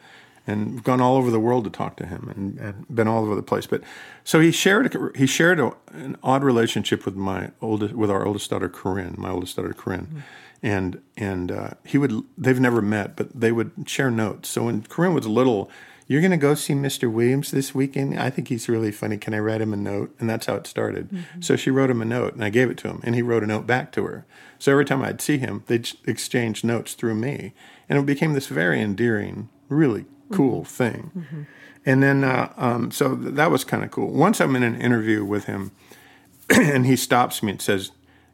and 0.51 0.83
gone 0.83 1.01
all 1.01 1.15
over 1.15 1.31
the 1.31 1.39
world 1.39 1.63
to 1.63 1.69
talk 1.69 1.95
to 1.97 2.05
him 2.05 2.31
and, 2.35 2.59
and 2.59 2.95
been 2.95 3.07
all 3.07 3.23
over 3.23 3.35
the 3.35 3.41
place. 3.41 3.65
But 3.65 3.81
so 4.23 4.39
he 4.39 4.51
shared 4.51 4.95
he 5.15 5.25
shared 5.25 5.59
a, 5.59 5.73
an 5.93 6.17
odd 6.21 6.43
relationship 6.43 7.05
with 7.05 7.15
my 7.15 7.51
oldest 7.61 7.93
with 7.93 8.11
our 8.11 8.25
oldest 8.25 8.49
daughter 8.49 8.69
Corinne, 8.69 9.15
my 9.17 9.31
oldest 9.31 9.55
daughter 9.55 9.73
Corinne, 9.73 10.23
and 10.61 11.01
and 11.17 11.51
uh, 11.51 11.71
he 11.85 11.97
would 11.97 12.23
they've 12.37 12.59
never 12.59 12.81
met, 12.81 13.15
but 13.15 13.39
they 13.39 13.51
would 13.51 13.71
share 13.87 14.11
notes. 14.11 14.49
So 14.49 14.65
when 14.65 14.83
Corinne 14.83 15.13
was 15.13 15.27
little. 15.27 15.71
You're 16.07 16.19
going 16.19 16.31
to 16.31 16.37
go 16.37 16.55
see 16.55 16.73
Mr. 16.73 17.09
Williams 17.09 17.51
this 17.51 17.73
weekend? 17.73 18.19
I 18.19 18.29
think 18.29 18.49
he's 18.49 18.67
really 18.67 18.91
funny. 18.91 19.17
Can 19.17 19.33
I 19.33 19.39
write 19.39 19.61
him 19.61 19.71
a 19.71 19.77
note? 19.77 20.13
And 20.19 20.29
that's 20.29 20.45
how 20.45 20.55
it 20.55 20.67
started. 20.67 21.23
So 21.39 21.55
she 21.55 21.71
wrote 21.71 21.89
him 21.89 22.01
a 22.01 22.05
note, 22.05 22.33
and 22.33 22.43
I 22.43 22.49
gave 22.49 22.69
it 22.69 22.77
to 22.79 22.89
him, 22.89 22.99
and 23.03 23.15
he 23.15 23.21
wrote 23.21 23.43
a 23.43 23.47
note 23.47 23.65
back 23.65 23.93
to 23.93 24.03
her. 24.03 24.25
So 24.59 24.73
every 24.73 24.83
time 24.83 25.01
I'd 25.03 25.21
see 25.21 25.37
him, 25.37 25.63
they'd 25.67 25.89
exchange 26.05 26.65
notes 26.65 26.95
through 26.95 27.15
me. 27.15 27.53
And 27.87 27.97
it 27.97 28.05
became 28.05 28.33
this 28.33 28.47
very 28.47 28.81
endearing, 28.81 29.47
really 29.69 30.05
cool 30.31 30.63
thing. 30.63 31.47
And 31.85 32.03
then, 32.03 32.23
uh, 32.23 32.53
um, 32.57 32.91
so 32.91 33.15
th- 33.15 33.33
that 33.33 33.49
was 33.49 33.63
kind 33.63 33.83
of 33.83 33.91
cool. 33.91 34.11
Once 34.11 34.39
I'm 34.39 34.55
in 34.55 34.63
an 34.63 34.79
interview 34.79 35.25
with 35.25 35.45
him, 35.45 35.71
and 36.49 36.85
he 36.85 36.95
stops 36.95 37.41
me 37.41 37.53
and 37.53 37.61
says, 37.61 37.91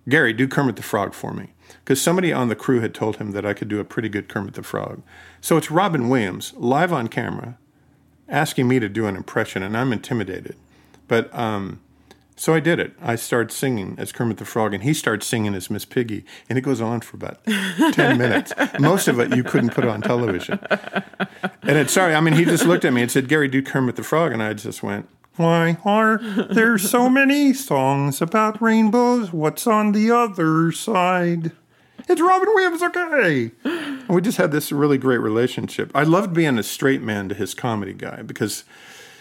Gary, 0.09 0.33
do 0.33 0.47
Kermit 0.47 0.75
the 0.75 0.83
Frog 0.83 1.13
for 1.13 1.33
me. 1.33 1.53
Because 1.79 2.01
somebody 2.01 2.33
on 2.33 2.49
the 2.49 2.55
crew 2.55 2.81
had 2.81 2.93
told 2.93 3.17
him 3.17 3.31
that 3.31 3.45
I 3.45 3.53
could 3.53 3.67
do 3.67 3.79
a 3.79 3.85
pretty 3.85 4.09
good 4.09 4.27
Kermit 4.27 4.53
the 4.53 4.63
Frog. 4.63 5.01
So 5.41 5.57
it's 5.57 5.71
Robin 5.71 6.09
Williams, 6.09 6.53
live 6.57 6.91
on 6.91 7.07
camera, 7.07 7.57
asking 8.27 8.67
me 8.67 8.79
to 8.79 8.89
do 8.89 9.05
an 9.05 9.15
impression, 9.15 9.63
and 9.63 9.75
I'm 9.77 9.93
intimidated. 9.93 10.55
But 11.07 11.33
um, 11.33 11.79
so 12.37 12.53
I 12.53 12.59
did 12.59 12.79
it. 12.79 12.93
I 13.01 13.15
started 13.15 13.51
singing 13.51 13.95
as 13.97 14.11
Kermit 14.11 14.37
the 14.37 14.45
Frog, 14.45 14.73
and 14.73 14.83
he 14.83 14.93
starts 14.93 15.25
singing 15.25 15.55
as 15.55 15.69
Miss 15.69 15.85
Piggy, 15.85 16.23
and 16.47 16.57
it 16.57 16.61
goes 16.61 16.79
on 16.79 17.01
for 17.01 17.17
about 17.17 17.43
10 17.45 18.17
minutes. 18.17 18.53
Most 18.79 19.07
of 19.07 19.19
it 19.19 19.35
you 19.35 19.43
couldn't 19.43 19.71
put 19.71 19.85
on 19.85 20.01
television. 20.01 20.59
And 21.63 21.77
it's 21.77 21.93
sorry, 21.93 22.15
I 22.15 22.21
mean, 22.21 22.35
he 22.35 22.45
just 22.45 22.65
looked 22.65 22.85
at 22.85 22.93
me 22.93 23.01
and 23.01 23.11
said, 23.11 23.27
Gary, 23.27 23.47
do 23.47 23.61
Kermit 23.61 23.95
the 23.95 24.03
Frog. 24.03 24.31
And 24.31 24.41
I 24.41 24.53
just 24.53 24.83
went, 24.83 25.09
Why 25.35 25.77
are 25.83 26.17
there 26.17 26.77
so 26.77 27.09
many 27.09 27.53
songs 27.53 28.21
about 28.21 28.61
rainbows? 28.61 29.33
What's 29.33 29.67
on 29.67 29.91
the 29.91 30.11
other 30.11 30.71
side? 30.71 31.51
It's 32.09 32.21
Robin 32.21 32.47
Williams, 32.53 32.81
okay. 32.83 33.51
And 33.65 34.07
we 34.09 34.21
just 34.21 34.37
had 34.37 34.51
this 34.51 34.71
really 34.71 34.97
great 34.97 35.17
relationship. 35.17 35.91
I 35.93 36.03
loved 36.03 36.33
being 36.33 36.57
a 36.57 36.63
straight 36.63 37.01
man 37.01 37.27
to 37.29 37.35
his 37.35 37.53
comedy 37.53 37.93
guy 37.93 38.21
because 38.21 38.63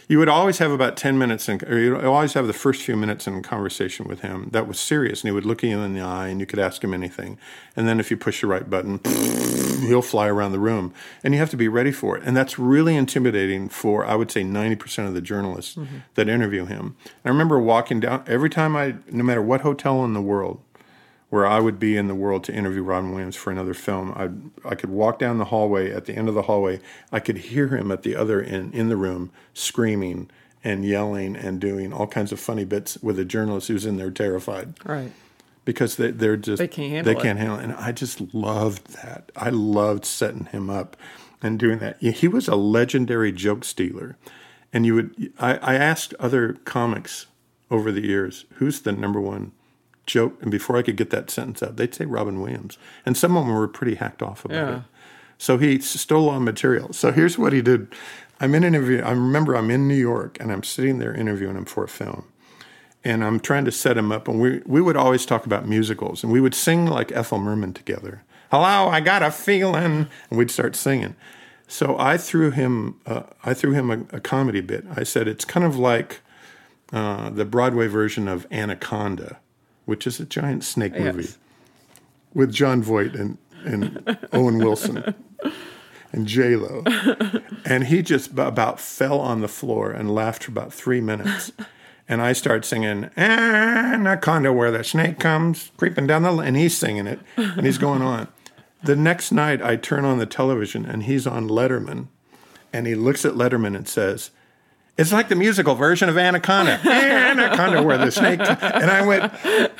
you 0.09 0.19
would 0.19 0.29
always 0.29 0.59
have 0.59 0.71
about 0.71 0.97
10 0.97 1.19
minutes, 1.19 1.49
in, 1.49 1.61
or 1.65 1.79
you'd 1.79 2.05
always 2.05 2.35
have 2.35 2.47
the 2.47 2.53
first 2.53 2.83
few 2.83 2.97
minutes 2.97 3.27
in 3.27 3.43
conversation 3.43 4.07
with 4.07 4.21
him 4.21 4.49
that 4.53 4.69
was 4.69 4.79
serious. 4.79 5.23
And 5.23 5.29
he 5.29 5.33
would 5.33 5.45
look 5.45 5.63
you 5.63 5.81
in 5.81 5.95
the 5.95 6.01
eye 6.01 6.29
and 6.29 6.39
you 6.39 6.47
could 6.47 6.61
ask 6.61 6.85
him 6.85 6.95
anything. 6.95 7.39
And 7.75 7.89
then 7.89 7.99
if 7.99 8.11
you 8.11 8.17
push 8.17 8.41
the 8.41 8.47
right 8.47 8.69
button, 8.69 9.01
he'll 9.87 10.03
fly 10.03 10.29
around 10.29 10.53
the 10.53 10.61
room. 10.61 10.95
And 11.25 11.35
you 11.35 11.41
have 11.41 11.51
to 11.51 11.57
be 11.57 11.67
ready 11.67 11.91
for 11.91 12.17
it. 12.17 12.23
And 12.25 12.37
that's 12.37 12.59
really 12.59 12.95
intimidating 12.95 13.69
for, 13.69 14.07
I 14.07 14.15
would 14.15 14.31
say, 14.31 14.45
90% 14.45 15.09
of 15.09 15.15
the 15.15 15.21
journalists 15.21 15.75
mm-hmm. 15.75 15.99
that 16.15 16.29
interview 16.29 16.67
him. 16.67 16.97
And 17.05 17.25
I 17.25 17.29
remember 17.31 17.59
walking 17.59 18.01
down, 18.01 18.23
every 18.29 18.51
time 18.51 18.77
I, 18.77 18.97
no 19.11 19.25
matter 19.25 19.43
what 19.43 19.63
hotel 19.63 20.05
in 20.05 20.13
the 20.13 20.23
world, 20.23 20.61
where 21.37 21.47
I 21.47 21.61
would 21.61 21.79
be 21.79 21.99
in 21.99 22.09
the 22.09 22.15
world 22.15 22.45
to 22.45 22.55
interview 22.55 22.83
Robin 22.83 23.11
Williams 23.11 23.37
for 23.37 23.51
another 23.51 23.75
film. 23.75 24.11
I 24.17 24.31
I 24.67 24.75
could 24.75 24.89
walk 24.89 25.19
down 25.19 25.37
the 25.37 25.45
hallway. 25.45 25.93
At 25.93 26.07
the 26.07 26.15
end 26.15 26.31
of 26.31 26.35
the 26.35 26.41
hallway, 26.41 26.81
I 27.13 27.21
could 27.21 27.37
hear 27.37 27.69
him 27.69 27.93
at 27.93 28.05
the 28.05 28.17
other 28.17 28.41
end 28.41 28.75
in 28.75 28.89
the 28.89 28.97
room 28.97 29.31
screaming 29.53 30.31
and 30.65 30.83
yelling 30.83 31.37
and 31.37 31.61
doing 31.61 31.93
all 31.93 32.07
kinds 32.07 32.33
of 32.33 32.41
funny 32.41 32.65
bits 32.65 32.97
with 33.03 33.19
a 33.19 33.25
journalist 33.27 33.69
who's 33.69 33.85
in 33.85 33.99
there 33.99 34.11
terrified. 34.11 34.83
Right. 34.83 35.13
Because 35.67 35.97
they, 35.97 36.11
they're 36.11 36.39
just 36.39 36.59
they 36.59 36.69
can't 36.69 36.91
handle 36.91 37.15
they 37.15 37.21
can't 37.21 37.39
handle 37.39 37.59
it. 37.59 37.65
And 37.65 37.75
I 37.75 37.93
just 37.93 38.33
loved 38.33 38.95
that. 39.03 39.31
I 39.37 39.51
loved 39.51 40.07
setting 40.07 40.47
him 40.47 40.71
up 40.71 40.97
and 41.43 41.59
doing 41.59 41.81
that. 41.81 42.01
He 42.01 42.29
was 42.29 42.49
a 42.49 42.57
legendary 42.57 43.31
joke 43.31 43.63
stealer. 43.65 44.17
And 44.73 44.87
you 44.87 44.95
would 44.95 45.33
I, 45.39 45.59
I 45.59 45.75
asked 45.75 46.15
other 46.19 46.55
comics 46.65 47.27
over 47.71 47.93
the 47.93 48.07
years, 48.07 48.47
who's 48.55 48.81
the 48.81 48.93
number 48.93 49.21
one 49.21 49.53
joke, 50.07 50.41
and 50.41 50.51
before 50.51 50.77
I 50.77 50.83
could 50.83 50.97
get 50.97 51.11
that 51.11 51.31
sentence 51.31 51.63
out, 51.63 51.77
they'd 51.77 51.95
say 51.95 52.05
Robin 52.05 52.41
Williams, 52.41 52.79
and 53.05 53.17
some 53.17 53.37
of 53.37 53.45
them 53.45 53.55
were 53.55 53.69
pretty 53.69 53.97
hacked 53.97 54.23
off 54.23 54.45
about 54.45 54.55
yeah. 54.55 54.77
it. 54.79 54.83
So 55.39 55.59
he 55.59 55.81
stole 55.81 56.31
all 56.31 56.41
material. 56.41 56.93
So 56.93 57.13
here's 57.13 57.37
what 57.37 57.53
he 57.53 57.61
did. 57.61 57.95
I'm 58.41 58.55
in 58.55 58.65
an 58.65 58.75
interview. 58.75 59.03
I 59.03 59.11
remember 59.11 59.55
I'm 59.55 59.71
in 59.71 59.87
New 59.89 59.97
York, 59.97 60.39
and 60.41 60.51
I'm 60.51 60.63
sitting 60.63 60.99
there 60.99 61.15
interviewing 61.15 61.57
him 61.57 61.65
for 61.65 61.85
a 61.85 61.89
film, 61.89 62.25
and 63.05 63.25
I'm 63.25 63.41
trying 63.41 63.65
to 63.67 63.73
set 63.73 63.99
him 63.99 64.13
up. 64.13 64.29
And 64.29 64.41
we 64.41 64.63
we 64.65 64.81
would 64.81 64.97
always 64.97 65.27
talk 65.27 65.47
about 65.47 65.69
musicals, 65.69 66.23
and 66.23 66.33
we 66.33 66.41
would 66.41 66.55
sing 66.55 66.87
like 66.87 67.13
Ethel 67.13 67.39
Merman 67.39 67.75
together. 67.75 68.23
Hello, 68.51 68.89
I 68.89 69.01
got 69.01 69.23
a 69.23 69.31
feeling, 69.31 70.09
and 70.31 70.39
we'd 70.39 70.51
start 70.51 70.77
singing. 70.77 71.17
So 71.69 71.99
I 71.99 72.17
threw 72.17 72.51
him. 72.51 73.01
Uh, 73.05 73.25
I 73.45 73.55
threw 73.55 73.73
him 73.73 73.91
a, 73.91 74.17
a, 74.17 74.21
comedy 74.21 74.61
bit. 74.61 74.85
I 74.95 75.03
said 75.03 75.27
it's 75.27 75.45
kind 75.45 75.67
of 75.67 75.77
like 75.77 76.21
uh, 76.93 77.31
the 77.31 77.45
Broadway 77.45 77.89
version 77.89 78.29
of 78.29 78.47
Anaconda 78.53 79.39
which 79.87 80.07
is 80.07 80.21
a 80.21 80.27
giant 80.27 80.63
snake 80.63 80.93
movie 80.99 81.23
yes. 81.23 81.39
with 82.35 82.53
Jon 82.53 82.83
Voight 82.83 83.15
and, 83.15 83.39
and 83.65 84.19
Owen 84.33 84.59
Wilson 84.59 85.15
and 86.13 86.27
J 86.27 86.57
Lo, 86.57 86.85
and 87.65 87.87
he 87.87 88.03
just 88.03 88.33
about 88.33 88.79
fell 88.79 89.19
on 89.21 89.41
the 89.41 89.49
floor 89.49 89.91
and 89.91 90.15
laughed 90.15 90.45
for 90.45 90.51
about 90.51 90.73
three 90.73 91.01
minutes. 91.01 91.53
And 92.09 92.23
I 92.23 92.35
start 92.35 92.65
singing 92.65 93.11
Anaconda, 93.17 94.53
where 94.53 94.71
the 94.71 94.85
snake 94.85 95.19
comes 95.19 95.73
creeping 95.77 96.07
down 96.07 96.23
the, 96.23 96.37
and 96.39 96.57
he's 96.57 96.77
singing 96.77 97.09
it, 97.09 97.19
and 97.37 97.67
he's 97.67 97.79
going 97.79 98.03
on. 98.03 98.29
The 98.85 98.95
next 98.95 99.33
night, 99.33 99.61
I 99.61 99.75
turn 99.75 100.05
on 100.05 100.19
the 100.19 100.27
television, 100.27 100.87
and 100.87 101.03
he's 101.03 101.27
on 101.27 101.49
Letterman, 101.49 102.07
and 102.73 102.87
he 102.87 102.95
looks 102.95 103.25
at 103.25 103.33
Letterman 103.33 103.75
and 103.75 103.89
says, 103.89 104.31
it's 104.99 105.13
like 105.13 105.29
the 105.29 105.37
musical 105.37 105.75
version 105.75 106.09
of 106.09 106.17
Anaconda. 106.17 106.81
Anaconda, 106.87 107.83
where 107.83 107.99
the 107.99 108.11
snake. 108.11 108.41
And 108.41 108.91
I 108.91 109.07
went, 109.07 109.33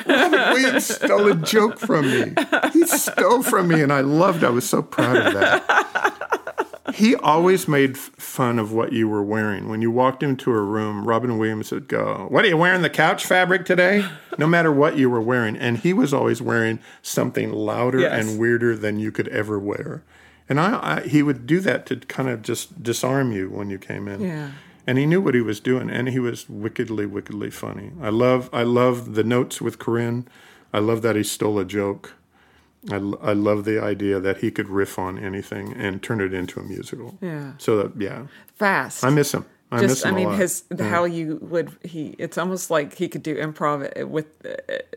Robin 0.07 0.41
Williams 0.53 0.87
stole 0.87 1.31
a 1.31 1.35
joke 1.35 1.79
from 1.79 2.07
me. 2.07 2.35
He 2.73 2.87
stole 2.87 3.43
from 3.43 3.69
me, 3.69 3.81
and 3.83 3.93
I 3.93 4.01
loved. 4.01 4.45
I 4.45 4.51
was 4.51 4.69
so 4.69 4.83
proud 4.83 5.17
of 5.17 5.35
that. 5.35 6.93
He 6.95 7.15
always 7.17 7.67
made 7.67 7.99
fun 7.99 8.59
of 8.59 8.73
what 8.73 8.93
you 8.93 9.09
were 9.09 9.23
wearing. 9.23 9.69
When 9.69 9.83
you 9.83 9.91
walked 9.91 10.23
into 10.23 10.51
a 10.51 10.61
room, 10.61 11.07
Robin 11.07 11.39
Williams 11.39 11.71
would 11.73 11.89
go, 11.89 12.27
"What 12.29 12.45
are 12.45 12.49
you 12.49 12.57
wearing? 12.57 12.83
The 12.83 12.91
couch 12.91 13.25
fabric 13.25 13.65
today?" 13.65 14.07
No 14.39 14.47
matter 14.47 14.71
what 14.71 14.97
you 14.97 15.09
were 15.09 15.21
wearing, 15.21 15.57
and 15.57 15.79
he 15.79 15.93
was 15.93 16.13
always 16.13 16.43
wearing 16.43 16.79
something 17.03 17.53
louder 17.53 18.01
yes. 18.01 18.13
and 18.13 18.39
weirder 18.39 18.77
than 18.77 18.99
you 18.99 19.11
could 19.11 19.29
ever 19.29 19.59
wear. 19.59 20.05
And 20.49 20.61
I, 20.61 20.99
I, 20.99 21.01
he 21.09 21.23
would 21.23 21.47
do 21.47 21.59
that 21.61 21.87
to 21.87 21.97
kind 21.97 22.29
of 22.29 22.43
just 22.43 22.83
disarm 22.83 23.33
you 23.33 23.49
when 23.51 23.69
you 23.69 23.79
came 23.79 24.09
in. 24.09 24.21
Yeah 24.21 24.51
and 24.87 24.99
he 24.99 25.07
knew 25.07 25.21
what 25.21 25.35
he 25.35 25.41
was 25.41 25.61
doing, 25.61 25.91
and 25.91 26.09
he 26.09 26.19
was 26.19 26.49
wickedly, 26.49 27.07
wickedly 27.07 27.51
funny. 27.51 27.93
I 28.01 28.11
love, 28.11 28.49
I 28.53 28.63
love 28.63 29.15
the 29.15 29.25
notes 29.25 29.61
with 29.61 29.79
Corinne. 29.79 30.29
I 30.73 30.79
love 30.79 31.03
that 31.03 31.17
he 31.17 31.23
stole 31.23 31.59
a 31.59 31.65
joke. 31.65 32.15
I, 32.91 32.97
I 32.97 33.33
love 33.33 33.65
the 33.65 33.83
idea 33.83 34.21
that 34.21 34.39
he 34.39 34.51
could 34.51 34.69
riff 34.69 34.99
on 34.99 35.19
anything 35.19 35.73
and 35.73 36.03
turn 36.03 36.21
it 36.21 36.33
into 36.33 36.61
a 36.61 36.63
musical. 36.63 37.19
Yeah. 37.21 37.53
So 37.59 37.83
that, 37.83 38.01
yeah. 38.01 38.27
Fast. 38.55 39.05
I 39.05 39.11
miss 39.11 39.35
him. 39.35 39.45
I 39.73 39.81
Just, 39.81 39.89
miss 39.89 40.05
him 40.05 40.15
I 40.15 40.17
mean, 40.17 40.31
his 40.35 40.63
yeah. 40.79 40.89
how 40.89 41.05
you 41.05 41.41
would 41.43 41.77
he. 41.83 42.15
It's 42.21 42.39
almost 42.39 42.71
like 42.71 42.95
he 42.95 43.09
could 43.09 43.25
do 43.25 43.35
improv 43.35 44.01
uh, 44.01 44.07
with 44.07 44.27
uh, 44.45 44.51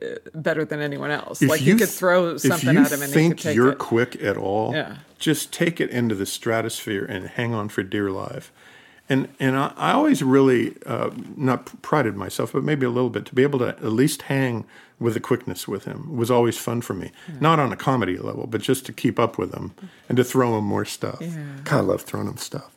uh, 0.06 0.16
better 0.36 0.64
than 0.64 0.80
anyone 0.80 1.10
else. 1.10 1.42
If 1.42 1.50
like 1.50 1.62
you 1.62 1.74
he 1.74 1.80
could 1.80 1.90
throw 1.90 2.38
something 2.38 2.78
at 2.78 2.92
him 2.92 3.02
and 3.02 3.12
he 3.12 3.30
could 3.30 3.38
take 3.38 3.40
it. 3.40 3.42
Think 3.42 3.56
you're 3.56 3.72
it. 3.72 3.80
quick 3.80 4.22
at 4.22 4.38
all, 4.38 4.76
Yeah. 4.76 4.98
just 5.18 5.52
take 5.52 5.82
it 5.82 5.90
into 5.90 6.14
the 6.14 6.28
stratosphere 6.28 7.04
and 7.04 7.26
hang 7.30 7.56
on 7.56 7.70
for 7.70 7.82
dear 7.82 8.12
life. 8.12 8.52
And 9.10 9.28
and 9.40 9.58
I, 9.58 9.74
I 9.76 9.92
always 9.94 10.22
really 10.22 10.78
uh, 10.86 11.10
not 11.36 11.82
prided 11.82 12.16
myself, 12.16 12.54
but 12.54 12.64
maybe 12.64 12.86
a 12.86 12.90
little 12.92 13.10
bit 13.10 13.26
to 13.26 13.36
be 13.36 13.44
able 13.44 13.60
to 13.60 13.70
at 13.70 13.84
least 13.84 14.24
hang 14.24 14.66
with 15.00 15.16
the 15.16 15.20
quickness 15.20 15.68
with 15.68 15.86
him 15.86 16.16
was 16.16 16.30
always 16.30 16.58
fun 16.58 16.82
for 16.82 16.94
me. 16.94 17.12
Yeah. 17.28 17.36
Not 17.40 17.60
on 17.60 17.72
a 17.72 17.76
comedy 17.78 18.18
level, 18.18 18.46
but 18.48 18.62
just 18.62 18.86
to 18.86 18.94
keep 18.94 19.18
up 19.18 19.38
with 19.38 19.54
him 19.54 19.74
and 20.08 20.18
to 20.18 20.24
throw 20.24 20.58
him 20.58 20.66
more 20.66 20.86
stuff. 20.86 21.20
Yeah. 21.22 21.38
God, 21.64 21.78
I 21.78 21.82
love 21.82 22.02
throwing 22.02 22.28
him 22.28 22.38
stuff. 22.38 22.76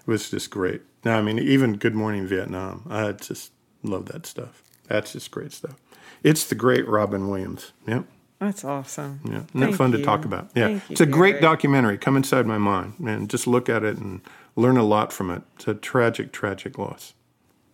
It 0.00 0.06
was 0.06 0.30
just 0.30 0.50
great. 0.50 0.82
Now, 1.04 1.18
I 1.18 1.22
mean, 1.22 1.38
even 1.38 1.76
Good 1.76 1.94
Morning 1.94 2.26
Vietnam, 2.26 2.86
I 2.88 3.12
just 3.12 3.52
love 3.82 4.06
that 4.06 4.24
stuff. 4.26 4.62
That's 4.88 5.12
just 5.12 5.30
great 5.30 5.52
stuff. 5.52 5.76
It's 6.22 6.46
the 6.46 6.54
great 6.54 6.86
Robin 6.88 7.28
Williams. 7.28 7.72
Yep. 7.86 8.04
That's 8.40 8.64
awesome. 8.64 9.20
Yeah, 9.24 9.42
isn't 9.54 9.74
fun 9.76 9.92
you. 9.92 9.98
to 9.98 10.04
talk 10.04 10.24
about? 10.24 10.50
Yeah, 10.54 10.66
Thank 10.66 10.90
it's 10.90 11.00
a 11.00 11.06
you, 11.06 11.10
great 11.12 11.32
Gary. 11.32 11.42
documentary. 11.42 11.98
Come 11.98 12.16
inside 12.16 12.46
my 12.46 12.58
mind 12.58 12.94
and 13.00 13.30
just 13.30 13.46
look 13.46 13.68
at 13.68 13.84
it 13.84 13.96
and 13.96 14.20
learn 14.56 14.76
a 14.76 14.82
lot 14.82 15.12
from 15.12 15.30
it. 15.30 15.42
It's 15.56 15.68
a 15.68 15.74
tragic, 15.74 16.32
tragic 16.32 16.76
loss. 16.78 17.14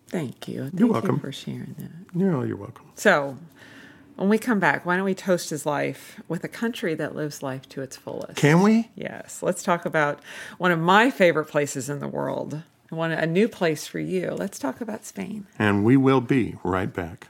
Thank 0.09 0.49
you. 0.49 0.63
Thank 0.63 0.79
You're 0.79 0.89
you 0.89 0.93
welcome. 0.93 1.19
for 1.21 1.33
sharing 1.33 1.75
that. 1.79 1.91
Yeah, 2.21 2.43
you're 2.45 2.57
welcome. 2.57 2.87
So, 2.95 3.37
when 4.17 4.29
we 4.29 4.39
come 4.39 4.61
back, 4.61 4.85
why 4.85 4.97
don't 4.97 5.05
we 5.05 5.15
toast 5.15 5.51
his 5.51 5.65
life 5.65 6.21
with 6.29 6.45
a 6.45 6.49
country 6.49 6.95
that 6.95 7.17
lives 7.17 7.43
life 7.43 7.69
to 7.71 7.81
its 7.83 7.97
fullest? 7.97 8.37
Can 8.37 8.63
we? 8.63 8.91
Yes. 8.95 9.43
Let's 9.43 9.63
talk 9.63 9.87
about 9.87 10.21
one 10.59 10.73
of 10.73 10.79
my 10.79 11.11
favorite 11.11 11.47
places 11.47 11.89
in 11.89 12.01
the 12.01 12.09
world. 12.09 12.63
One 12.91 13.13
a 13.13 13.25
new 13.27 13.49
place 13.49 13.87
for 13.87 14.01
you. 14.01 14.31
Let's 14.33 14.59
talk 14.59 14.81
about 14.81 15.05
Spain. 15.05 15.47
And 15.59 15.85
we 15.85 15.97
will 15.97 16.21
be 16.21 16.57
right 16.65 16.93
back. 16.93 17.29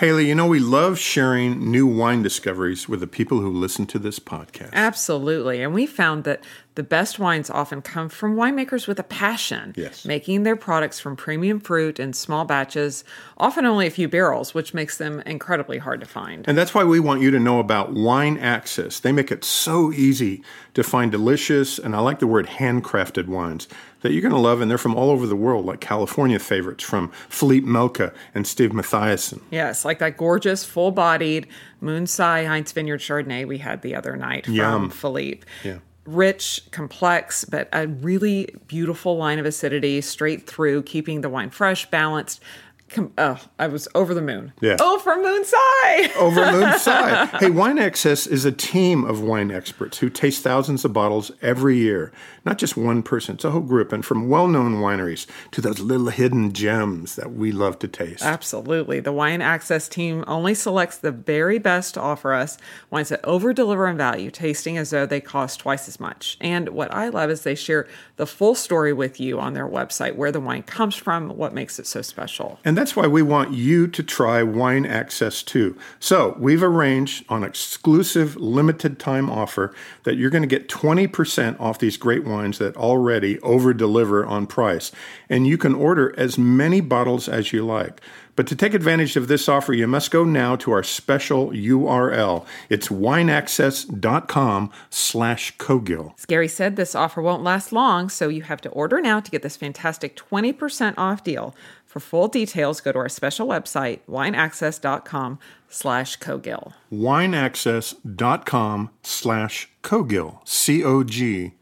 Haley, 0.00 0.28
you 0.28 0.34
know, 0.34 0.46
we 0.46 0.60
love 0.60 0.98
sharing 0.98 1.70
new 1.70 1.86
wine 1.86 2.22
discoveries 2.22 2.88
with 2.88 3.00
the 3.00 3.06
people 3.06 3.40
who 3.40 3.50
listen 3.50 3.84
to 3.88 3.98
this 3.98 4.18
podcast. 4.18 4.72
Absolutely. 4.72 5.62
And 5.62 5.74
we 5.74 5.84
found 5.84 6.24
that 6.24 6.42
the 6.76 6.82
best 6.84 7.18
wines 7.18 7.50
often 7.50 7.82
come 7.82 8.08
from 8.08 8.36
winemakers 8.36 8.86
with 8.86 8.98
a 8.98 9.02
passion, 9.02 9.74
Yes. 9.76 10.04
making 10.04 10.44
their 10.44 10.54
products 10.56 11.00
from 11.00 11.16
premium 11.16 11.58
fruit 11.58 11.98
in 11.98 12.12
small 12.12 12.44
batches, 12.44 13.02
often 13.36 13.66
only 13.66 13.86
a 13.86 13.90
few 13.90 14.08
barrels, 14.08 14.54
which 14.54 14.72
makes 14.72 14.96
them 14.96 15.20
incredibly 15.26 15.78
hard 15.78 16.00
to 16.00 16.06
find. 16.06 16.46
And 16.48 16.56
that's 16.56 16.72
why 16.72 16.84
we 16.84 17.00
want 17.00 17.22
you 17.22 17.30
to 17.32 17.40
know 17.40 17.58
about 17.58 17.92
Wine 17.92 18.38
Access. 18.38 19.00
They 19.00 19.10
make 19.12 19.32
it 19.32 19.44
so 19.44 19.92
easy 19.92 20.42
to 20.74 20.82
find 20.84 21.10
delicious, 21.10 21.78
and 21.78 21.94
I 21.96 21.98
like 22.00 22.20
the 22.20 22.26
word 22.28 22.46
handcrafted 22.46 23.26
wines 23.26 23.66
that 24.02 24.12
you're 24.12 24.22
going 24.22 24.32
to 24.32 24.38
love. 24.38 24.60
And 24.60 24.70
they're 24.70 24.78
from 24.78 24.94
all 24.94 25.10
over 25.10 25.26
the 25.26 25.36
world, 25.36 25.66
like 25.66 25.80
California 25.80 26.38
favorites 26.38 26.84
from 26.84 27.10
Philippe 27.28 27.66
Melka 27.66 28.14
and 28.34 28.46
Steve 28.46 28.70
Mathiasen. 28.70 29.40
Yes, 29.50 29.84
like 29.84 29.98
that 29.98 30.16
gorgeous, 30.16 30.64
full 30.64 30.92
bodied 30.92 31.48
Moonsai 31.82 32.46
Heinz 32.46 32.72
Vineyard 32.72 33.00
Chardonnay 33.00 33.46
we 33.46 33.58
had 33.58 33.82
the 33.82 33.94
other 33.96 34.16
night 34.16 34.44
from 34.46 34.54
Yum. 34.54 34.90
Philippe. 34.90 35.46
Yeah. 35.64 35.78
Rich, 36.06 36.62
complex, 36.70 37.44
but 37.44 37.68
a 37.72 37.86
really 37.86 38.54
beautiful 38.66 39.16
line 39.16 39.38
of 39.38 39.46
acidity 39.46 40.00
straight 40.00 40.46
through, 40.46 40.82
keeping 40.84 41.20
the 41.20 41.28
wine 41.28 41.50
fresh, 41.50 41.88
balanced. 41.90 42.42
Com- 42.90 43.12
oh, 43.18 43.40
I 43.58 43.66
was 43.68 43.88
over 43.94 44.14
the 44.14 44.22
moon. 44.22 44.52
Yeah. 44.60 44.76
Oh, 44.80 44.98
from 44.98 45.22
Moonside. 45.24 46.16
over 46.16 46.52
Moon's 46.52 46.82
side. 46.82 47.28
Hey, 47.40 47.50
Wine 47.50 47.78
Access 47.78 48.26
is 48.26 48.44
a 48.44 48.52
team 48.52 49.04
of 49.04 49.20
wine 49.20 49.50
experts 49.50 49.98
who 49.98 50.10
taste 50.10 50.42
thousands 50.42 50.84
of 50.84 50.92
bottles 50.92 51.30
every 51.42 51.76
year. 51.76 52.12
Not 52.44 52.58
just 52.58 52.76
one 52.76 53.02
person, 53.02 53.34
it's 53.34 53.44
a 53.44 53.50
whole 53.50 53.60
group, 53.60 53.92
and 53.92 54.04
from 54.04 54.28
well 54.28 54.48
known 54.48 54.76
wineries 54.76 55.26
to 55.52 55.60
those 55.60 55.80
little 55.80 56.08
hidden 56.08 56.52
gems 56.52 57.16
that 57.16 57.32
we 57.32 57.52
love 57.52 57.78
to 57.80 57.88
taste. 57.88 58.22
Absolutely. 58.22 59.00
The 59.00 59.12
Wine 59.12 59.42
Access 59.42 59.88
team 59.88 60.24
only 60.26 60.54
selects 60.54 60.98
the 60.98 61.12
very 61.12 61.58
best 61.58 61.94
to 61.94 62.00
offer 62.00 62.32
us 62.32 62.58
wines 62.90 63.10
that 63.10 63.24
over 63.24 63.52
deliver 63.52 63.86
in 63.86 63.96
value, 63.96 64.30
tasting 64.30 64.78
as 64.78 64.90
though 64.90 65.06
they 65.06 65.20
cost 65.20 65.60
twice 65.60 65.88
as 65.88 66.00
much. 66.00 66.36
And 66.40 66.70
what 66.70 66.92
I 66.94 67.08
love 67.08 67.30
is 67.30 67.42
they 67.42 67.54
share 67.54 67.86
the 68.16 68.26
full 68.26 68.54
story 68.54 68.92
with 68.92 69.20
you 69.20 69.38
on 69.38 69.54
their 69.54 69.68
website 69.68 70.16
where 70.16 70.32
the 70.32 70.40
wine 70.40 70.62
comes 70.62 70.96
from, 70.96 71.36
what 71.36 71.54
makes 71.54 71.78
it 71.78 71.86
so 71.86 72.02
special. 72.02 72.58
And 72.64 72.76
that's 72.80 72.96
why 72.96 73.06
we 73.06 73.20
want 73.20 73.52
you 73.52 73.86
to 73.86 74.02
try 74.02 74.42
Wine 74.42 74.86
Access 74.86 75.42
too. 75.42 75.76
So 75.98 76.34
we've 76.38 76.62
arranged 76.62 77.26
on 77.28 77.44
exclusive 77.44 78.36
limited 78.36 78.98
time 78.98 79.28
offer 79.28 79.74
that 80.04 80.16
you're 80.16 80.30
going 80.30 80.40
to 80.40 80.48
get 80.48 80.66
20% 80.66 81.60
off 81.60 81.78
these 81.78 81.98
great 81.98 82.24
wines 82.24 82.56
that 82.56 82.74
already 82.78 83.38
over 83.40 83.74
deliver 83.74 84.24
on 84.24 84.46
price. 84.46 84.92
And 85.28 85.46
you 85.46 85.58
can 85.58 85.74
order 85.74 86.14
as 86.18 86.38
many 86.38 86.80
bottles 86.80 87.28
as 87.28 87.52
you 87.52 87.66
like. 87.66 88.00
But 88.40 88.46
to 88.46 88.56
take 88.56 88.72
advantage 88.72 89.16
of 89.16 89.28
this 89.28 89.50
offer, 89.50 89.74
you 89.74 89.86
must 89.86 90.10
go 90.10 90.24
now 90.24 90.56
to 90.56 90.72
our 90.72 90.82
special 90.82 91.50
URL. 91.50 92.46
It's 92.70 92.88
wineaccess.com 92.88 94.70
slash 94.88 95.56
Cogill. 95.58 96.18
Scary 96.18 96.48
said, 96.48 96.76
this 96.76 96.94
offer 96.94 97.20
won't 97.20 97.42
last 97.42 97.70
long, 97.70 98.08
so 98.08 98.30
you 98.30 98.40
have 98.40 98.62
to 98.62 98.70
order 98.70 98.98
now 99.02 99.20
to 99.20 99.30
get 99.30 99.42
this 99.42 99.58
fantastic 99.58 100.16
20% 100.16 100.94
off 100.96 101.22
deal. 101.22 101.54
For 101.84 102.00
full 102.00 102.28
details, 102.28 102.80
go 102.80 102.92
to 102.92 102.98
our 103.00 103.10
special 103.10 103.46
website, 103.46 103.98
wineaccess.com 104.08 105.38
slash 105.68 106.18
Cogill. 106.18 106.72
wineaccess.com 106.90 108.90
slash 109.02 109.68
Cogill. 109.82 110.48
C-O-G-I-L-L. 110.48 111.52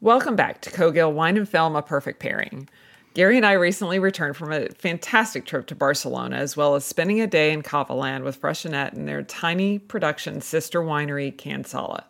Welcome 0.00 0.36
back 0.36 0.60
to 0.60 0.70
Cogill 0.70 1.12
Wine 1.12 1.36
and 1.36 1.48
Film, 1.48 1.74
a 1.74 1.82
perfect 1.82 2.20
pairing. 2.20 2.68
Gary 3.14 3.36
and 3.36 3.44
I 3.44 3.52
recently 3.52 3.98
returned 3.98 4.36
from 4.36 4.52
a 4.52 4.68
fantastic 4.70 5.44
trip 5.44 5.66
to 5.66 5.74
Barcelona, 5.74 6.36
as 6.36 6.56
well 6.56 6.74
as 6.74 6.84
spending 6.84 7.20
a 7.20 7.26
day 7.26 7.52
in 7.52 7.62
Cavaland 7.62 8.24
with 8.24 8.40
Freixenet 8.40 8.94
and 8.94 9.06
their 9.06 9.22
tiny 9.22 9.78
production 9.78 10.40
sister 10.40 10.80
winery, 10.80 11.36
Can 11.36 11.64
Sala. 11.64 12.06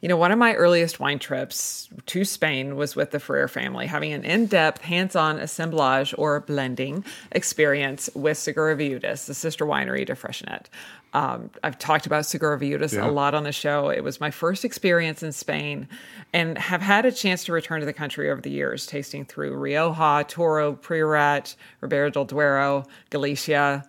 You 0.00 0.08
know, 0.08 0.16
one 0.16 0.30
of 0.30 0.38
my 0.38 0.54
earliest 0.54 1.00
wine 1.00 1.18
trips 1.18 1.88
to 2.06 2.24
Spain 2.24 2.76
was 2.76 2.94
with 2.94 3.10
the 3.10 3.18
Ferrer 3.18 3.48
family, 3.48 3.88
having 3.88 4.12
an 4.12 4.24
in 4.24 4.46
depth, 4.46 4.82
hands 4.82 5.16
on 5.16 5.38
assemblage 5.38 6.14
or 6.16 6.40
blending 6.40 7.04
experience 7.32 8.08
with 8.14 8.38
Segura 8.38 8.76
Viudas, 8.76 9.26
the 9.26 9.34
sister 9.34 9.66
winery 9.66 10.06
to 10.06 10.14
Freixenet. 10.14 10.66
Um, 11.14 11.50
I've 11.62 11.78
talked 11.78 12.04
about 12.06 12.26
Segura 12.26 12.58
Viudas 12.58 12.92
Yeah. 12.92 13.08
a 13.08 13.10
lot 13.10 13.34
on 13.34 13.42
the 13.44 13.52
show. 13.52 13.88
It 13.88 14.04
was 14.04 14.20
my 14.20 14.30
first 14.30 14.64
experience 14.64 15.22
in 15.22 15.32
Spain 15.32 15.88
and 16.34 16.58
have 16.58 16.82
had 16.82 17.06
a 17.06 17.12
chance 17.12 17.44
to 17.44 17.52
return 17.52 17.80
to 17.80 17.86
the 17.86 17.92
country 17.94 18.30
over 18.30 18.40
the 18.42 18.50
years, 18.50 18.84
tasting 18.86 19.24
through 19.24 19.56
Rioja, 19.56 20.24
Toro, 20.28 20.74
Priorat, 20.74 21.56
Ribera 21.80 22.10
del 22.10 22.26
Duero, 22.26 22.84
Galicia, 23.10 23.84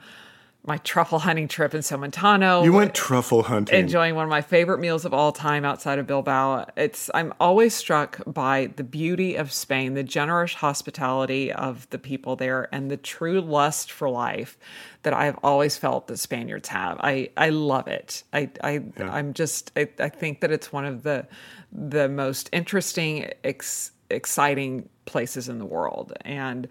my 0.65 0.77
truffle 0.77 1.19
hunting 1.19 1.47
trip 1.47 1.73
in 1.73 1.81
Somontano 1.81 2.63
You 2.63 2.73
went 2.73 2.93
truffle 2.93 3.43
hunting. 3.43 3.79
enjoying 3.79 4.13
one 4.15 4.25
of 4.25 4.29
my 4.29 4.41
favorite 4.41 4.79
meals 4.79 5.05
of 5.05 5.13
all 5.13 5.31
time 5.31 5.63
outside 5.63 5.99
of 5.99 6.05
Bilbao. 6.05 6.65
It's 6.75 7.09
I'm 7.13 7.33
always 7.39 7.73
struck 7.73 8.21
by 8.27 8.69
the 8.75 8.83
beauty 8.83 9.35
of 9.35 9.51
Spain, 9.53 9.93
the 9.93 10.03
generous 10.03 10.53
hospitality 10.53 11.51
of 11.51 11.89
the 11.91 11.97
people 11.97 12.35
there, 12.35 12.67
and 12.73 12.91
the 12.91 12.97
true 12.97 13.39
lust 13.41 13.91
for 13.91 14.09
life 14.09 14.57
that 15.03 15.13
I've 15.13 15.37
always 15.43 15.77
felt 15.77 16.07
that 16.07 16.17
Spaniards 16.17 16.67
have. 16.67 16.99
I 16.99 17.29
I 17.37 17.49
love 17.49 17.87
it. 17.87 18.23
I 18.33 18.49
I 18.63 18.81
I'm 18.99 19.33
just 19.33 19.71
I, 19.77 19.87
I 19.97 20.09
think 20.09 20.41
that 20.41 20.51
it's 20.51 20.73
one 20.73 20.85
of 20.85 21.03
the 21.03 21.25
the 21.71 22.09
most 22.09 22.49
interesting 22.51 23.31
ex, 23.43 23.91
exciting 24.09 24.89
places 25.05 25.49
in 25.49 25.57
the 25.57 25.65
world 25.65 26.13
and 26.21 26.67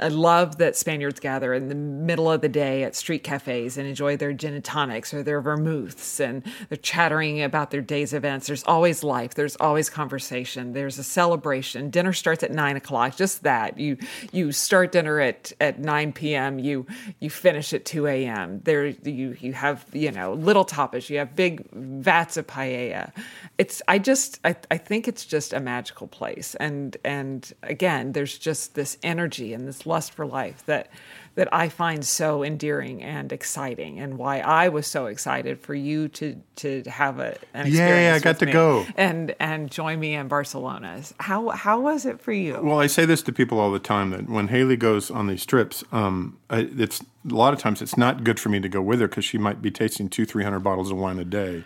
I 0.00 0.08
love 0.08 0.58
that 0.58 0.76
Spaniards 0.76 1.20
gather 1.20 1.54
in 1.54 1.68
the 1.68 1.74
middle 1.76 2.28
of 2.28 2.40
the 2.40 2.48
day 2.48 2.82
at 2.82 2.96
street 2.96 3.22
cafes 3.22 3.78
and 3.78 3.86
enjoy 3.86 4.16
their 4.16 4.32
gin 4.32 4.54
and 4.54 4.64
tonics 4.64 5.14
or 5.14 5.22
their 5.22 5.40
vermouths 5.40 6.18
and 6.18 6.42
they're 6.68 6.76
chattering 6.76 7.42
about 7.42 7.70
their 7.70 7.80
day's 7.80 8.12
events. 8.12 8.48
There's 8.48 8.64
always 8.64 9.04
life. 9.04 9.34
There's 9.34 9.54
always 9.56 9.88
conversation. 9.88 10.72
There's 10.72 10.98
a 10.98 11.04
celebration. 11.04 11.90
Dinner 11.90 12.12
starts 12.12 12.42
at 12.42 12.50
nine 12.50 12.76
o'clock. 12.76 13.16
Just 13.16 13.44
that. 13.44 13.78
You 13.78 13.98
you 14.32 14.50
start 14.50 14.90
dinner 14.90 15.20
at, 15.20 15.52
at 15.60 15.78
nine 15.78 16.12
p.m. 16.12 16.58
You 16.58 16.84
you 17.20 17.30
finish 17.30 17.72
at 17.72 17.84
two 17.84 18.08
a.m. 18.08 18.60
There 18.64 18.86
you 18.86 19.36
you 19.38 19.52
have 19.52 19.86
you 19.92 20.10
know 20.10 20.32
little 20.32 20.64
tapas. 20.64 21.08
You 21.08 21.18
have 21.18 21.36
big 21.36 21.70
vats 21.72 22.36
of 22.36 22.48
paella. 22.48 23.12
It's 23.58 23.80
I 23.86 24.00
just 24.00 24.40
I, 24.44 24.56
I 24.72 24.76
think 24.76 25.06
it's 25.06 25.24
just 25.24 25.52
a 25.52 25.60
magical 25.60 26.08
place. 26.08 26.56
And 26.56 26.96
and 27.04 27.52
again, 27.62 28.10
there's 28.10 28.36
just 28.36 28.74
this 28.74 28.98
energy 29.04 29.54
and 29.54 29.67
this 29.68 29.86
lust 29.86 30.12
for 30.12 30.26
life 30.26 30.64
that 30.66 30.88
that 31.34 31.54
I 31.54 31.68
find 31.68 32.04
so 32.04 32.42
endearing 32.42 33.00
and 33.00 33.30
exciting, 33.32 34.00
and 34.00 34.18
why 34.18 34.40
I 34.40 34.70
was 34.70 34.88
so 34.88 35.06
excited 35.06 35.60
for 35.60 35.74
you 35.74 36.08
to 36.08 36.42
to 36.56 36.82
have 36.88 37.20
a 37.20 37.36
an 37.54 37.68
experience. 37.68 38.20
I 38.20 38.24
got 38.24 38.40
to 38.40 38.46
go. 38.46 38.84
and 38.96 39.36
and 39.38 39.70
join 39.70 40.00
me 40.00 40.16
in 40.16 40.26
Barcelona. 40.26 41.00
How 41.20 41.50
how 41.50 41.78
was 41.80 42.06
it 42.06 42.20
for 42.20 42.32
you? 42.32 42.58
Well, 42.60 42.80
I 42.80 42.88
say 42.88 43.04
this 43.04 43.22
to 43.22 43.32
people 43.32 43.60
all 43.60 43.70
the 43.70 43.78
time 43.78 44.10
that 44.10 44.28
when 44.28 44.48
Haley 44.48 44.76
goes 44.76 45.12
on 45.12 45.28
these 45.28 45.46
trips, 45.46 45.84
um, 45.92 46.38
it's 46.50 47.04
a 47.30 47.34
lot 47.34 47.52
of 47.54 47.60
times 47.60 47.82
it's 47.82 47.96
not 47.96 48.24
good 48.24 48.40
for 48.40 48.48
me 48.48 48.58
to 48.58 48.68
go 48.68 48.82
with 48.82 49.00
her 49.00 49.06
because 49.06 49.24
she 49.24 49.38
might 49.38 49.62
be 49.62 49.70
tasting 49.70 50.08
two, 50.08 50.24
three 50.24 50.42
hundred 50.42 50.60
bottles 50.60 50.90
of 50.90 50.96
wine 50.96 51.20
a 51.20 51.24
day, 51.24 51.62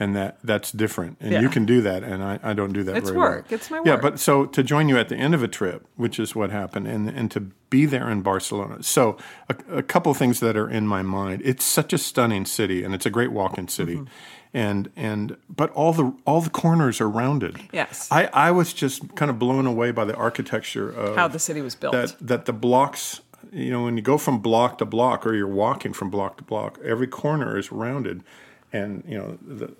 and 0.00 0.16
that 0.16 0.38
that's 0.42 0.72
different. 0.72 1.18
And 1.20 1.30
Yeah. 1.30 1.40
you 1.42 1.50
can 1.50 1.66
do 1.66 1.82
that, 1.82 2.02
and 2.02 2.24
I, 2.24 2.40
I 2.42 2.54
don't 2.54 2.72
do 2.72 2.82
that. 2.84 2.96
It's 2.96 3.10
very 3.10 3.18
work. 3.18 3.46
Well. 3.50 3.54
It's 3.56 3.70
my 3.70 3.78
work. 3.78 3.86
Yeah, 3.86 3.96
but 3.96 4.18
so 4.18 4.46
to 4.46 4.62
join 4.62 4.88
you 4.88 4.98
at 4.98 5.10
the 5.10 5.16
end 5.16 5.34
of 5.34 5.42
a 5.42 5.48
trip, 5.48 5.86
which 5.96 6.18
is 6.18 6.34
what 6.34 6.50
happened, 6.50 6.88
and 6.88 7.08
and 7.08 7.30
to 7.30 7.40
be 7.68 7.86
there 7.86 8.10
in 8.10 8.22
Barcelona. 8.22 8.82
So 8.82 9.16
a, 9.48 9.56
a 9.76 9.82
couple 9.82 10.10
of 10.10 10.18
things 10.18 10.40
that 10.40 10.56
are 10.56 10.68
in 10.68 10.86
my 10.88 11.02
mind. 11.02 11.42
It's 11.44 11.64
such 11.64 11.92
a 11.92 11.98
stunning 11.98 12.46
city, 12.46 12.82
and 12.82 12.94
it's 12.94 13.06
a 13.06 13.10
great 13.10 13.30
walk-in 13.30 13.68
city. 13.68 13.96
Mm-hmm. 13.96 14.04
And 14.52 14.90
and 14.96 15.36
but 15.48 15.70
all 15.72 15.92
the 15.92 16.12
all 16.24 16.40
the 16.40 16.50
corners 16.50 17.00
are 17.00 17.08
rounded. 17.08 17.60
Yes. 17.72 18.08
I, 18.10 18.28
I 18.32 18.50
was 18.50 18.72
just 18.72 19.14
kind 19.14 19.30
of 19.30 19.38
blown 19.38 19.66
away 19.66 19.92
by 19.92 20.04
the 20.04 20.16
architecture 20.16 20.90
of 20.90 21.14
How 21.14 21.28
the 21.28 21.38
city 21.38 21.60
was 21.60 21.76
built. 21.76 21.92
That 21.92 22.16
that 22.20 22.46
the 22.46 22.52
blocks, 22.52 23.20
you 23.52 23.70
know, 23.70 23.84
when 23.84 23.96
you 23.96 24.02
go 24.02 24.18
from 24.18 24.40
block 24.40 24.78
to 24.78 24.84
block, 24.84 25.24
or 25.24 25.34
you're 25.34 25.46
walking 25.46 25.92
from 25.92 26.10
block 26.10 26.36
to 26.38 26.42
block, 26.42 26.80
every 26.82 27.06
corner 27.06 27.56
is 27.58 27.70
rounded, 27.70 28.24
and 28.72 29.04
you 29.06 29.16
know, 29.18 29.38
the, 29.40 29.72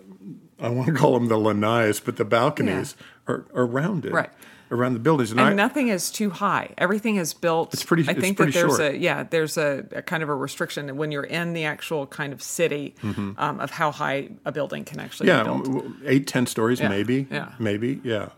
I 0.61 0.69
want 0.69 0.89
to 0.89 0.93
call 1.01 1.15
them 1.15 1.29
the 1.29 1.37
lanais, 1.37 2.01
but 2.05 2.17
the 2.17 2.25
balconies 2.25 2.95
are, 3.27 3.47
are 3.55 3.67
rounded 3.67 4.13
Right. 4.13 4.31
around 4.71 4.93
the 4.95 5.01
buildings, 5.01 5.31
and, 5.31 5.41
and 5.41 5.49
I, 5.51 5.53
nothing 5.55 5.89
is 5.89 6.11
too 6.11 6.31
high. 6.31 6.75
Everything 6.79 7.17
is 7.17 7.35
built. 7.35 7.73
It's 7.75 7.83
pretty- 7.85 8.09
I 8.09 8.15
think 8.15 8.37
pretty 8.37 8.53
that 8.53 8.59
there's 8.61 8.77
short. 8.79 8.95
a 8.95 8.99
yeah, 8.99 9.23
there's 9.25 9.57
a, 9.59 9.85
a 9.93 10.03
kind 10.03 10.23
of 10.23 10.29
a 10.29 10.35
restriction 10.35 10.97
when 10.97 11.11
you're 11.13 11.25
in 11.25 11.53
the 11.55 11.65
actual 11.65 12.07
kind 12.07 12.33
of 12.33 12.43
city 12.43 12.95
um, 13.03 13.37
of 13.39 13.71
how 13.71 13.91
high 13.91 14.29
a 14.45 14.53
building 14.53 14.85
can 14.85 15.01
actually 15.01 15.29
Mm-hmm. 15.29 15.39
yeah, 15.39 15.43
be 15.43 15.49
built. 15.49 15.65
w- 15.65 15.83
w- 15.95 16.09
eight, 16.09 16.27
ten 16.27 16.47
stories, 16.47 16.79
Yeah, 16.81 16.89
maybe, 16.89 17.27
yeah. 17.31 17.43
Uh-huh. 17.43 17.51
maybe, 17.59 18.01
yeah. 18.05 18.29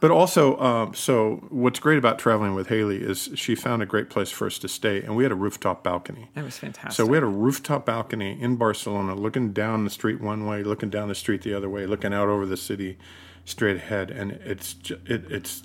But 0.00 0.10
also, 0.10 0.58
um, 0.58 0.94
so 0.94 1.46
what's 1.50 1.78
great 1.78 1.98
about 1.98 2.18
traveling 2.18 2.54
with 2.54 2.68
Haley 2.68 3.02
is 3.02 3.28
she 3.34 3.54
found 3.54 3.82
a 3.82 3.86
great 3.86 4.08
place 4.08 4.30
for 4.30 4.46
us 4.46 4.58
to 4.60 4.68
stay, 4.68 5.02
and 5.02 5.14
we 5.14 5.24
had 5.24 5.32
a 5.32 5.36
rooftop 5.36 5.84
balcony. 5.84 6.30
That 6.34 6.44
was 6.44 6.56
fantastic. 6.56 6.92
So 6.92 7.04
we 7.04 7.18
had 7.18 7.22
a 7.22 7.26
rooftop 7.26 7.84
balcony 7.84 8.40
in 8.40 8.56
Barcelona, 8.56 9.14
looking 9.14 9.52
down 9.52 9.84
the 9.84 9.90
street 9.90 10.20
one 10.20 10.46
way, 10.46 10.62
looking 10.62 10.88
down 10.88 11.08
the 11.08 11.14
street 11.14 11.42
the 11.42 11.52
other 11.52 11.68
way, 11.68 11.86
looking 11.86 12.14
out 12.14 12.28
over 12.28 12.46
the 12.46 12.56
city 12.56 12.96
straight 13.44 13.76
ahead, 13.76 14.10
and 14.10 14.32
it's 14.32 14.76
it, 15.06 15.30
it's 15.30 15.64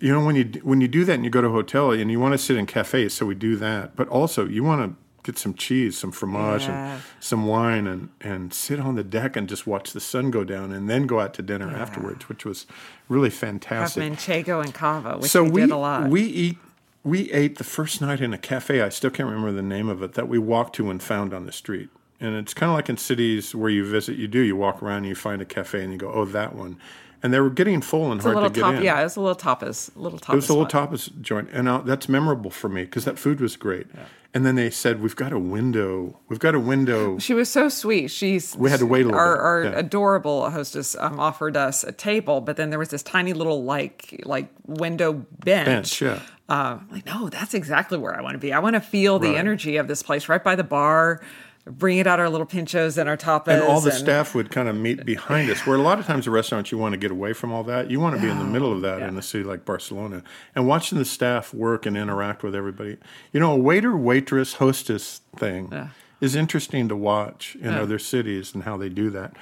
you 0.00 0.12
know 0.12 0.24
when 0.24 0.34
you 0.34 0.44
when 0.64 0.80
you 0.80 0.88
do 0.88 1.04
that 1.04 1.14
and 1.14 1.24
you 1.24 1.30
go 1.30 1.40
to 1.40 1.46
a 1.46 1.52
hotel 1.52 1.92
and 1.92 2.10
you 2.10 2.18
want 2.18 2.32
to 2.32 2.38
sit 2.38 2.56
in 2.56 2.66
cafes, 2.66 3.14
so 3.14 3.24
we 3.24 3.36
do 3.36 3.54
that, 3.56 3.94
but 3.94 4.08
also 4.08 4.46
you 4.46 4.64
want 4.64 4.82
to 4.82 5.03
get 5.24 5.36
some 5.38 5.54
cheese, 5.54 5.98
some 5.98 6.12
fromage, 6.12 6.62
Yeah. 6.62 6.94
and 6.94 7.02
some 7.18 7.46
wine, 7.46 7.88
and 7.88 8.10
and 8.20 8.54
sit 8.54 8.78
on 8.78 8.94
the 8.94 9.02
deck 9.02 9.34
and 9.36 9.48
just 9.48 9.66
watch 9.66 9.92
the 9.92 10.00
sun 10.00 10.30
go 10.30 10.44
down, 10.44 10.72
and 10.72 10.88
then 10.88 11.06
go 11.08 11.18
out 11.18 11.34
to 11.34 11.42
dinner 11.42 11.74
afterwards, 11.74 12.28
which 12.28 12.44
was 12.44 12.66
really 13.08 13.30
fantastic. 13.30 14.02
have 14.02 14.12
manchego 14.12 14.62
and 14.64 14.72
cava, 14.72 15.18
which 15.18 15.30
so 15.30 15.42
we, 15.42 15.50
we 15.50 15.60
did 15.62 15.70
a 15.70 15.76
lot. 15.76 16.08
we 16.08 16.22
eat 16.22 16.58
we 17.02 17.30
ate 17.32 17.58
the 17.58 17.64
first 17.64 18.00
night 18.00 18.20
in 18.20 18.32
a 18.32 18.38
cafe. 18.38 18.80
I 18.80 18.88
still 18.88 19.10
can't 19.10 19.28
remember 19.28 19.52
the 19.52 19.62
name 19.62 19.88
of 19.88 20.02
it 20.02 20.14
that 20.14 20.28
we 20.28 20.38
walked 20.38 20.74
to 20.76 20.88
and 20.90 21.02
found 21.02 21.34
on 21.34 21.44
the 21.44 21.52
street. 21.52 21.90
And 22.20 22.34
it's 22.36 22.54
kind 22.54 22.70
of 22.70 22.76
like 22.76 22.88
in 22.88 22.96
cities 22.96 23.54
where 23.54 23.68
you 23.68 23.84
visit, 23.84 24.16
you 24.16 24.26
do 24.28 24.38
you 24.40 24.56
walk 24.56 24.82
around 24.82 24.98
and 24.98 25.06
you 25.08 25.14
find 25.14 25.42
a 25.42 25.44
cafe 25.44 25.82
and 25.82 25.92
you 25.92 25.98
go, 25.98 26.10
oh, 26.10 26.24
that 26.24 26.54
one. 26.54 26.78
And 27.24 27.32
they 27.34 27.40
were 27.40 27.50
getting 27.50 27.80
full 27.80 28.12
and 28.12 28.18
It's 28.20 28.24
hard 28.24 28.36
little 28.36 28.50
to 28.50 28.54
get 28.54 28.60
top. 28.60 28.74
in. 28.76 28.82
Yeah, 28.84 29.04
it's 29.04 29.16
a 29.16 29.20
little 29.20 29.34
tapas. 29.34 29.90
Little 29.96 30.20
tapas. 30.20 30.32
It 30.34 30.36
was 30.36 30.48
a 30.50 30.52
little 30.52 30.68
spot. 30.68 30.90
tapas 30.92 31.20
joint, 31.22 31.48
and 31.52 31.66
uh, 31.68 31.78
that's 31.78 32.08
memorable 32.08 32.50
for 32.50 32.68
me 32.68 32.84
because 32.84 33.04
that 33.06 33.18
food 33.18 33.40
was 33.40 33.56
great. 33.56 33.88
And 34.34 34.44
then 34.44 34.56
they 34.56 34.68
said, 34.68 35.00
"We've 35.00 35.14
got 35.16 35.32
a 35.32 35.38
window. 35.38 36.18
We've 36.28 36.40
got 36.40 36.54
a 36.54 36.60
window." 36.60 37.18
She 37.18 37.34
was 37.34 37.48
so 37.48 37.68
sweet. 37.68 38.08
She's 38.10 38.56
We 38.56 38.68
had 38.68 38.80
to 38.80 38.86
wait 38.86 39.02
a 39.02 39.04
little 39.06 39.18
Our, 39.20 39.36
our 39.38 39.62
yeah. 39.64 39.70
adorable 39.78 40.50
hostess 40.50 40.96
um, 40.98 41.18
offered 41.20 41.56
us 41.56 41.82
a 41.84 41.92
table, 41.92 42.40
but 42.40 42.56
then 42.56 42.70
there 42.70 42.78
was 42.80 42.88
this 42.90 43.02
tiny 43.04 43.32
little 43.32 43.62
like 43.64 44.20
like 44.24 44.48
window 44.66 45.12
bench. 45.44 45.66
Bench, 45.66 46.02
yeah. 46.02 46.20
Uh, 46.48 46.78
like 46.90 47.06
no, 47.06 47.28
that's 47.30 47.54
exactly 47.54 47.96
where 47.96 48.14
I 48.18 48.20
want 48.22 48.34
to 48.34 48.38
be. 48.38 48.52
I 48.52 48.58
want 48.58 48.74
to 48.74 48.80
feel 48.80 49.18
the 49.20 49.28
Right. 49.30 49.38
energy 49.38 49.76
of 49.76 49.86
this 49.88 50.02
place 50.02 50.28
right 50.28 50.42
by 50.44 50.56
the 50.56 50.64
bar. 50.64 51.22
Bring 51.66 51.96
it 51.96 52.06
out 52.06 52.20
our 52.20 52.28
little 52.28 52.46
pinchos 52.46 52.98
and 52.98 53.08
our 53.08 53.16
tapas, 53.16 53.54
And 53.54 53.62
all 53.62 53.80
the 53.80 53.90
staff 53.90 54.34
would 54.34 54.50
kind 54.50 54.68
of 54.68 54.76
meet 54.76 55.04
behind 55.06 55.48
us. 55.48 55.66
Where 55.66 55.76
a 55.76 55.80
lot 55.80 55.98
of 55.98 56.06
times 56.06 56.26
the 56.26 56.30
restaurants 56.30 56.70
you 56.70 56.76
want 56.76 56.92
to 56.92 56.98
get 56.98 57.10
away 57.10 57.32
from 57.32 57.52
all 57.52 57.64
that. 57.64 57.90
You 57.90 58.00
want 58.00 58.16
to 58.16 58.20
be 58.20 58.28
in 58.28 58.38
the 58.38 58.44
middle 58.44 58.70
of 58.70 58.82
that 58.82 59.00
in 59.00 59.16
a 59.16 59.22
city 59.22 59.44
like 59.44 59.64
Barcelona. 59.64 60.22
And 60.54 60.66
watching 60.66 60.98
the 60.98 61.06
staff 61.06 61.54
work 61.54 61.86
and 61.86 61.96
interact 61.96 62.42
with 62.42 62.54
everybody. 62.54 62.98
You 63.32 63.40
know, 63.40 63.52
a 63.52 63.56
waiter, 63.56 63.96
waitress, 63.96 64.54
hostess 64.54 65.22
thing 65.36 65.72
is 66.20 66.34
interesting 66.34 66.88
to 66.88 66.96
watch 66.96 67.56
in 67.56 67.72
other 67.74 67.98
cities 67.98 68.54
and 68.54 68.64
how 68.64 68.76
they 68.76 68.88
do 68.90 69.08
that. 69.10 69.34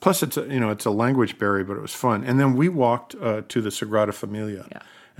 Plus, 0.00 0.22
it's 0.22 0.36
a, 0.38 0.46
you 0.46 0.58
know 0.60 0.70
it's 0.70 0.86
a 0.86 0.90
language 0.90 1.38
barrier, 1.38 1.64
but 1.64 1.76
it 1.76 1.82
was 1.82 1.94
fun. 1.94 2.24
And 2.24 2.40
then 2.40 2.56
we 2.56 2.68
walked 2.68 3.14
uh, 3.20 3.42
to 3.48 3.60
the 3.60 3.68
Sagrada 3.70 4.14
Familia, 4.14 4.66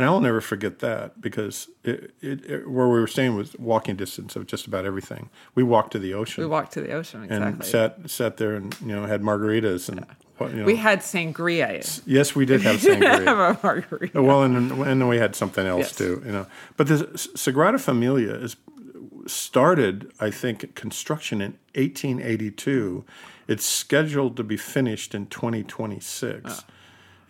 and 0.00 0.08
I'll 0.08 0.20
never 0.20 0.40
forget 0.40 0.78
that 0.78 1.20
because 1.20 1.68
it, 1.84 2.14
it, 2.22 2.44
it, 2.50 2.70
where 2.70 2.88
we 2.88 2.98
were 3.00 3.06
staying 3.06 3.36
was 3.36 3.54
walking 3.58 3.96
distance 3.96 4.34
of 4.36 4.46
just 4.46 4.66
about 4.66 4.84
everything. 4.86 5.28
We 5.54 5.62
walked 5.62 5.92
to 5.92 5.98
the 5.98 6.14
ocean 6.14 6.42
We 6.42 6.48
walked 6.48 6.72
to 6.72 6.80
the 6.80 6.92
ocean 6.92 7.24
exactly. 7.24 7.46
and 7.52 7.64
sat 7.64 8.10
sat 8.10 8.36
there 8.38 8.54
and 8.54 8.74
you 8.80 8.94
know 8.94 9.04
had 9.06 9.20
margaritas 9.22 9.88
and 9.90 10.06
what 10.38 10.50
you 10.52 10.56
know. 10.60 10.64
we 10.64 10.76
had 10.76 11.00
sangria. 11.00 12.00
yes, 12.06 12.34
we 12.34 12.46
did 12.46 12.62
have 12.62 12.76
sangria. 12.88 13.24
Have 13.26 13.38
a 13.38 13.58
margarita. 13.62 14.18
Uh, 14.18 14.22
well, 14.22 14.42
and 14.42 14.54
then- 14.56 14.70
and 14.88 15.00
then 15.00 15.08
we 15.08 15.18
had 15.18 15.36
something 15.36 15.66
else 15.66 15.88
Yes. 15.88 15.96
too, 15.96 16.22
you 16.24 16.32
know. 16.32 16.46
But 16.78 16.86
the 16.88 16.96
Sagrada 17.36 17.78
Familia 17.78 18.34
is 18.46 18.56
started, 19.26 20.10
I 20.18 20.30
think, 20.30 20.74
construction 20.74 21.40
in 21.42 21.52
1882. 21.74 23.04
It's 23.48 23.64
scheduled 23.64 24.36
to 24.36 24.44
be 24.44 24.56
finished 24.56 25.14
in 25.14 25.26
2026. 25.26 26.42
Ah. 26.46 26.64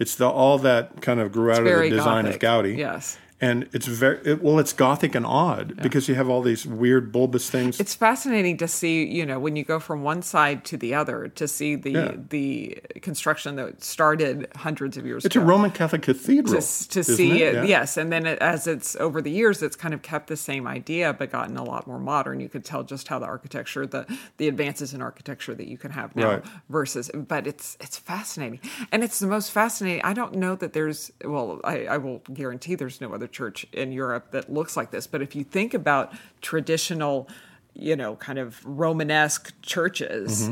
It's 0.01 0.15
the 0.17 0.29
all 0.29 0.59
that 0.59 1.03
kind 1.03 1.21
of 1.21 1.31
grew 1.31 1.53
out 1.53 1.59
of 1.59 1.65
the 1.67 1.91
design 1.91 2.25
Gothic, 2.25 2.43
of 2.43 2.65
Gaudi. 2.65 2.77
yes. 2.77 3.19
And 3.43 3.69
it's 3.73 3.87
very 3.87 4.19
it, 4.25 4.43
well. 4.43 4.59
It's 4.59 4.73
gothic 4.75 5.15
and 5.15 5.25
odd 5.25 5.81
because 5.83 6.09
you 6.09 6.15
have 6.15 6.29
all 6.29 6.43
these 6.43 6.67
weird 6.67 7.11
bulbous 7.11 7.49
things. 7.49 7.81
It's 7.81 7.95
fascinating 7.95 8.59
to 8.59 8.69
see, 8.69 9.05
you 9.07 9.25
know, 9.25 9.39
when 9.39 9.57
you 9.57 9.65
go 9.65 9.81
from 9.81 10.03
one 10.03 10.21
side 10.21 10.63
to 10.67 10.77
the 10.77 10.95
other 10.95 11.29
to 11.29 11.49
see 11.49 11.75
the 11.75 11.91
Yeah. 11.91 12.13
the 12.29 12.79
construction 13.01 13.57
that 13.57 13.83
started 13.83 14.49
hundreds 14.57 14.97
of 14.99 15.07
years 15.07 15.25
It's 15.25 15.37
a. 15.37 15.41
Roman 15.41 15.71
Catholic 15.71 16.03
cathedral. 16.03 16.61
to, 16.61 16.89
to 16.91 17.03
see 17.03 17.43
it, 17.43 17.55
Yeah. 17.55 17.63
yes, 17.65 17.97
and 17.97 18.13
then 18.13 18.27
it, 18.27 18.39
as 18.41 18.67
it's 18.67 18.95
over 18.97 19.23
the 19.23 19.31
years, 19.31 19.63
it's 19.63 19.75
kind 19.77 19.95
of 19.95 20.03
kept 20.03 20.27
the 20.27 20.37
same 20.37 20.67
idea, 20.67 21.13
but 21.15 21.33
gotten 21.33 21.57
a 21.57 21.65
lot 21.65 21.87
more 21.87 21.99
modern. 21.99 22.41
You 22.41 22.49
could 22.51 22.65
tell 22.65 22.83
just 22.83 23.09
how 23.09 23.19
the 23.19 23.27
architecture, 23.27 23.87
the 23.87 24.05
the 24.37 24.49
advances 24.49 24.93
in 24.93 25.01
architecture 25.01 25.55
that 25.55 25.67
you 25.67 25.79
can 25.79 25.93
have 25.93 26.15
now 26.15 26.31
Right. 26.33 26.45
versus, 26.69 27.11
but 27.15 27.47
it's 27.47 27.79
it's 27.81 27.97
fascinating, 27.99 28.61
and 28.93 29.03
it's 29.03 29.19
the 29.19 29.27
most 29.27 29.51
fascinating. 29.51 30.03
I 30.05 30.13
don't 30.13 30.35
know 30.35 30.55
that 30.57 30.75
there's, 30.75 31.11
well, 31.25 31.61
I, 31.65 31.87
I 31.87 31.97
will 31.97 32.19
guarantee 32.35 32.75
there's 32.75 33.01
no 33.01 33.15
other 33.15 33.30
church 33.33 33.67
in 33.73 33.93
Europe 33.93 34.31
that 34.33 34.53
looks 34.53 34.77
like 34.77 34.91
this. 34.91 35.07
But 35.07 35.23
if 35.23 35.35
you 35.37 35.45
think 35.45 35.75
about 35.75 36.13
traditional, 36.41 37.29
you 37.75 37.97
know, 37.97 38.17
kind 38.17 38.39
of 38.39 38.61
Romanesque 38.65 39.53
churches. 39.63 40.51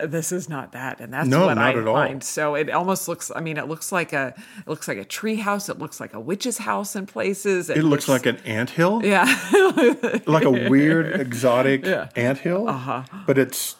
This 0.00 0.32
is 0.32 0.48
not 0.48 0.72
that, 0.72 1.00
and 1.00 1.12
that's 1.12 1.28
Mm-hmm. 1.28 1.38
No, 1.38 1.46
what 1.46 1.54
not 1.54 1.76
I 1.76 1.78
at 1.78 1.86
all. 1.86 1.94
find 1.94 2.24
so 2.24 2.54
it 2.56 2.70
almost 2.70 3.06
looks. 3.06 3.30
I 3.36 3.40
mean, 3.40 3.56
it 3.56 3.68
looks 3.68 3.92
like 3.92 4.12
a 4.12 4.34
it 4.58 4.66
looks 4.66 4.88
like 4.88 4.96
a 4.98 5.04
tree 5.04 5.36
house. 5.36 5.68
It 5.68 5.78
looks 5.78 6.00
like 6.00 6.12
a 6.14 6.18
witch's 6.18 6.58
house 6.58 6.96
in 6.96 7.06
places. 7.06 7.68
It 7.70 7.84
looks 7.84 8.08
like 8.08 8.26
an 8.26 8.38
anthill. 8.44 9.02
yeah, 9.04 9.24
like 10.26 10.44
a 10.44 10.50
weird 10.70 11.20
exotic 11.20 11.84
Yeah. 11.84 12.08
anthill. 12.16 12.68
Uh-huh. 12.68 13.02
But 13.26 13.38
it's 13.38 13.76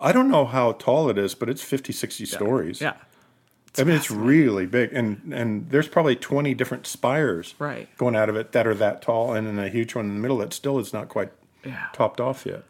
I 0.00 0.12
don't 0.12 0.28
know 0.30 0.46
how 0.46 0.72
tall 0.72 1.10
it 1.10 1.18
is, 1.18 1.34
but 1.34 1.50
it's 1.50 1.60
50, 1.62 1.92
60 1.92 2.24
stories. 2.24 2.80
yeah, 2.80 2.94
I 3.76 3.84
mean, 3.84 3.96
it's 3.96 4.10
really 4.10 4.66
big, 4.66 4.92
and 4.92 5.32
and 5.32 5.68
there's 5.70 5.88
probably 5.88 6.16
twenty 6.16 6.54
different 6.54 6.86
spires 6.86 7.54
Right. 7.58 7.88
going 7.98 8.16
out 8.16 8.28
of 8.28 8.36
it 8.36 8.52
that 8.52 8.66
are 8.66 8.74
that 8.74 9.02
tall, 9.02 9.34
and 9.34 9.46
then 9.46 9.58
a 9.58 9.68
huge 9.68 9.94
one 9.94 10.06
in 10.06 10.14
the 10.14 10.20
middle 10.20 10.38
that 10.38 10.52
still 10.52 10.78
is 10.78 10.92
not 10.92 11.08
quite 11.08 11.30
Yeah. 11.64 11.86
topped 11.92 12.20
off 12.20 12.46
yet. 12.46 12.62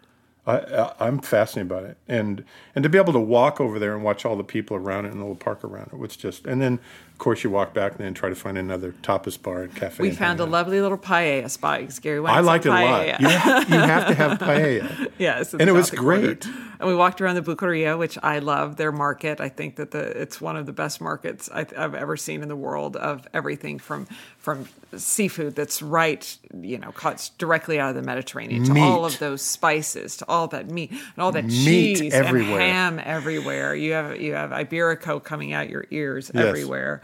I, 0.48 0.94
I'm 0.98 1.20
fascinated 1.20 1.68
by 1.68 1.80
it, 1.90 1.96
and 2.08 2.44
and 2.74 2.82
to 2.82 2.88
be 2.88 2.96
able 2.96 3.12
to 3.12 3.20
walk 3.20 3.60
over 3.60 3.78
there 3.78 3.94
and 3.94 4.02
watch 4.02 4.24
all 4.24 4.36
the 4.36 4.44
people 4.44 4.76
around 4.76 5.04
it 5.04 5.12
and 5.12 5.20
the 5.20 5.24
little 5.24 5.36
park 5.36 5.62
around 5.62 5.90
it 5.92 5.98
was 5.98 6.16
just. 6.16 6.46
And 6.46 6.62
then, 6.62 6.74
of 7.12 7.18
course, 7.18 7.44
you 7.44 7.50
walk 7.50 7.74
back 7.74 7.92
and 7.92 8.00
then 8.00 8.14
try 8.14 8.28
to 8.28 8.34
find 8.34 8.56
another 8.56 8.92
tapas 9.02 9.40
bar 9.40 9.64
and 9.64 9.74
cafe. 9.74 10.02
we 10.02 10.08
and 10.08 10.18
found 10.18 10.40
a 10.40 10.44
out. 10.44 10.50
lovely 10.50 10.80
little 10.80 10.96
paella 10.96 11.50
spot. 11.50 11.80
Gary 12.00 12.20
went 12.20 12.34
I 12.36 12.40
liked 12.40 12.64
it 12.64 12.70
a 12.70 12.72
lot. 12.72 13.20
You 13.20 13.28
have, 13.28 13.68
you 13.68 13.76
have 13.76 14.06
to 14.08 14.14
have 14.14 14.38
paella. 14.38 15.12
Yes, 15.18 15.52
and 15.52 15.62
it 15.62 15.72
was 15.72 15.90
Gothic 15.90 15.98
quarter. 16.00 16.20
great. 16.20 16.46
And 16.80 16.88
we 16.88 16.94
walked 16.94 17.20
around 17.20 17.34
the 17.34 17.42
Boqueria, 17.42 17.98
which 17.98 18.16
I 18.22 18.38
love. 18.38 18.76
Their 18.76 18.92
market, 18.92 19.40
I 19.40 19.48
think 19.48 19.76
that 19.76 19.90
the 19.90 20.00
it's 20.20 20.40
one 20.40 20.56
of 20.56 20.64
the 20.66 20.72
best 20.72 21.00
markets 21.00 21.50
I, 21.52 21.66
I've 21.76 21.94
ever 21.94 22.16
seen 22.16 22.40
in 22.40 22.48
the 22.48 22.56
world 22.56 22.96
of 22.96 23.26
everything 23.34 23.80
from 23.80 24.06
from 24.38 24.68
seafood 24.96 25.56
that's 25.56 25.82
right, 25.82 26.38
you 26.54 26.78
know, 26.78 26.92
caught 26.92 27.30
directly 27.36 27.80
out 27.80 27.90
of 27.90 27.96
the 27.96 28.02
Mediterranean 28.02 28.64
to 28.64 28.80
all 28.80 29.04
of 29.04 29.18
those 29.18 29.42
spices, 29.42 30.16
to 30.18 30.26
all 30.28 30.37
that 30.46 30.70
meat 30.70 30.92
and 30.92 31.00
all 31.18 31.32
that 31.32 31.44
Meat 31.46 31.96
cheese 31.98 32.14
everywhere. 32.14 32.60
and 32.60 33.00
ham 33.00 33.02
everywhere. 33.04 33.74
You 33.74 33.92
have 33.94 34.20
you 34.20 34.34
have 34.34 34.50
Iberico 34.50 35.22
coming 35.22 35.52
out 35.52 35.68
your 35.68 35.84
ears 35.90 36.30
Yes. 36.32 36.44
everywhere. 36.44 37.02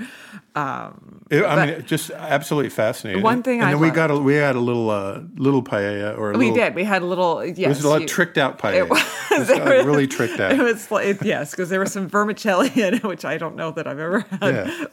It- 1.30 1.44
I 1.44 1.66
mean, 1.66 1.84
just 1.84 2.10
absolutely 2.10 2.70
fascinating. 2.70 3.22
One 3.22 3.42
thing 3.42 3.58
and 3.60 3.68
I 3.68 3.72
then 3.72 3.80
we 3.80 3.90
got 3.90 4.10
a, 4.10 4.16
we 4.18 4.34
had 4.34 4.54
a 4.54 4.60
little 4.60 4.88
uh, 4.90 5.20
little 5.36 5.62
paella 5.62 6.16
or 6.16 6.30
a 6.32 6.38
We 6.38 6.50
little, 6.50 6.54
did. 6.64 6.74
We 6.76 6.84
had 6.84 7.02
a 7.02 7.06
little. 7.06 7.44
Yes, 7.44 7.58
It 7.58 7.68
was 7.68 7.84
a 7.84 7.88
lot 7.88 8.00
you- 8.02 8.06
tricked 8.06 8.38
out 8.38 8.58
paella. 8.58 8.74
It 8.76 8.88
was, 8.90 9.00
It 9.32 9.38
was, 9.40 9.50
uh, 9.50 9.64
was- 9.64 9.86
really 9.86 10.06
tricked 10.06 10.38
out. 10.38 10.52
It 10.52 10.60
was 10.62 10.90
like 10.90 11.22
yes, 11.22 11.50
because 11.50 11.70
there 11.70 11.80
was 11.80 11.92
some 11.92 12.08
vermicelli 12.08 12.70
in 12.76 12.94
it, 12.94 13.02
which 13.02 13.24
I 13.24 13.36
don't 13.38 13.56
know 13.56 13.72
that 13.72 13.86
I've 13.88 13.98
ever 13.98 14.20
had 14.20 14.40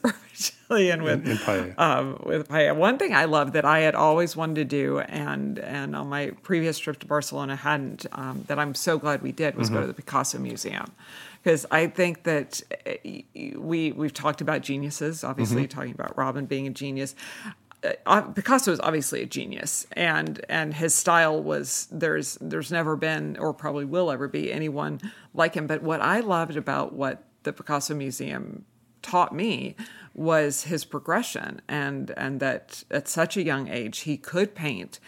Yeah. 0.04 0.12
vermicelli 0.42 0.90
in 0.90 1.04
with 1.04 1.28
in 1.28 1.38
paella. 1.38 1.78
Um, 1.78 2.22
with 2.26 2.48
paella. 2.48 2.76
One 2.76 2.98
thing 2.98 3.14
I 3.14 3.26
love 3.26 3.54
that 3.54 3.66
I 3.66 3.80
had 3.80 3.96
always 3.96 4.36
wanted 4.36 4.56
to 4.56 4.66
do, 4.66 5.00
and 5.00 5.60
and 5.60 5.96
on 5.96 6.08
my 6.08 6.32
previous 6.44 6.80
trip 6.80 7.00
to 7.00 7.06
Barcelona 7.06 7.56
hadn't, 7.56 8.06
um, 8.14 8.44
that 8.48 8.60
I'm 8.60 8.74
so 8.76 8.98
glad 8.98 9.22
we 9.22 9.32
did, 9.32 9.56
was 9.56 9.68
Mm-hmm. 9.68 9.76
go 9.76 9.82
to 9.82 9.88
the 9.88 9.94
Picasso 9.94 10.40
Museum. 10.40 10.92
Because 11.44 11.66
I 11.72 11.88
think 11.88 12.24
that 12.24 12.62
uh, 12.86 12.92
we 13.58 13.92
we've 13.92 14.14
talked 14.14 14.42
about 14.42 14.62
geniuses, 14.62 15.24
obviously 15.24 15.64
Mm-hmm. 15.64 15.80
talking 15.80 15.92
about 15.94 16.18
Robin 16.18 16.46
being 16.46 16.68
a 16.68 16.72
genius 16.72 17.16
uh, 18.06 18.22
Picasso 18.22 18.72
is 18.72 18.80
obviously 18.80 19.24
a 19.24 19.26
genius, 19.26 19.88
and 19.94 20.46
and 20.50 20.74
his 20.74 20.94
style 20.94 21.42
was 21.42 21.88
there's 21.92 22.38
there's 22.40 22.72
never 22.72 22.96
been 22.96 23.38
or 23.38 23.54
probably 23.54 23.86
will 23.86 24.12
ever 24.12 24.28
be 24.28 24.52
anyone 24.54 25.02
like 25.34 25.56
him. 25.56 25.68
But 25.68 25.82
what 25.82 26.02
I 26.02 26.20
loved 26.20 26.58
about 26.58 26.94
what 26.94 27.24
the 27.44 27.54
Picasso 27.54 27.96
Museum 27.96 28.66
taught 29.02 29.34
me 29.34 29.76
was 30.14 30.64
his 30.64 30.86
progression, 30.86 31.62
and 31.68 32.12
and 32.18 32.40
that 32.40 32.84
at 32.92 33.08
such 33.08 33.38
a 33.38 33.44
young 33.44 33.68
age 33.70 34.00
he 34.00 34.18
could 34.18 34.56
paint. 34.56 35.00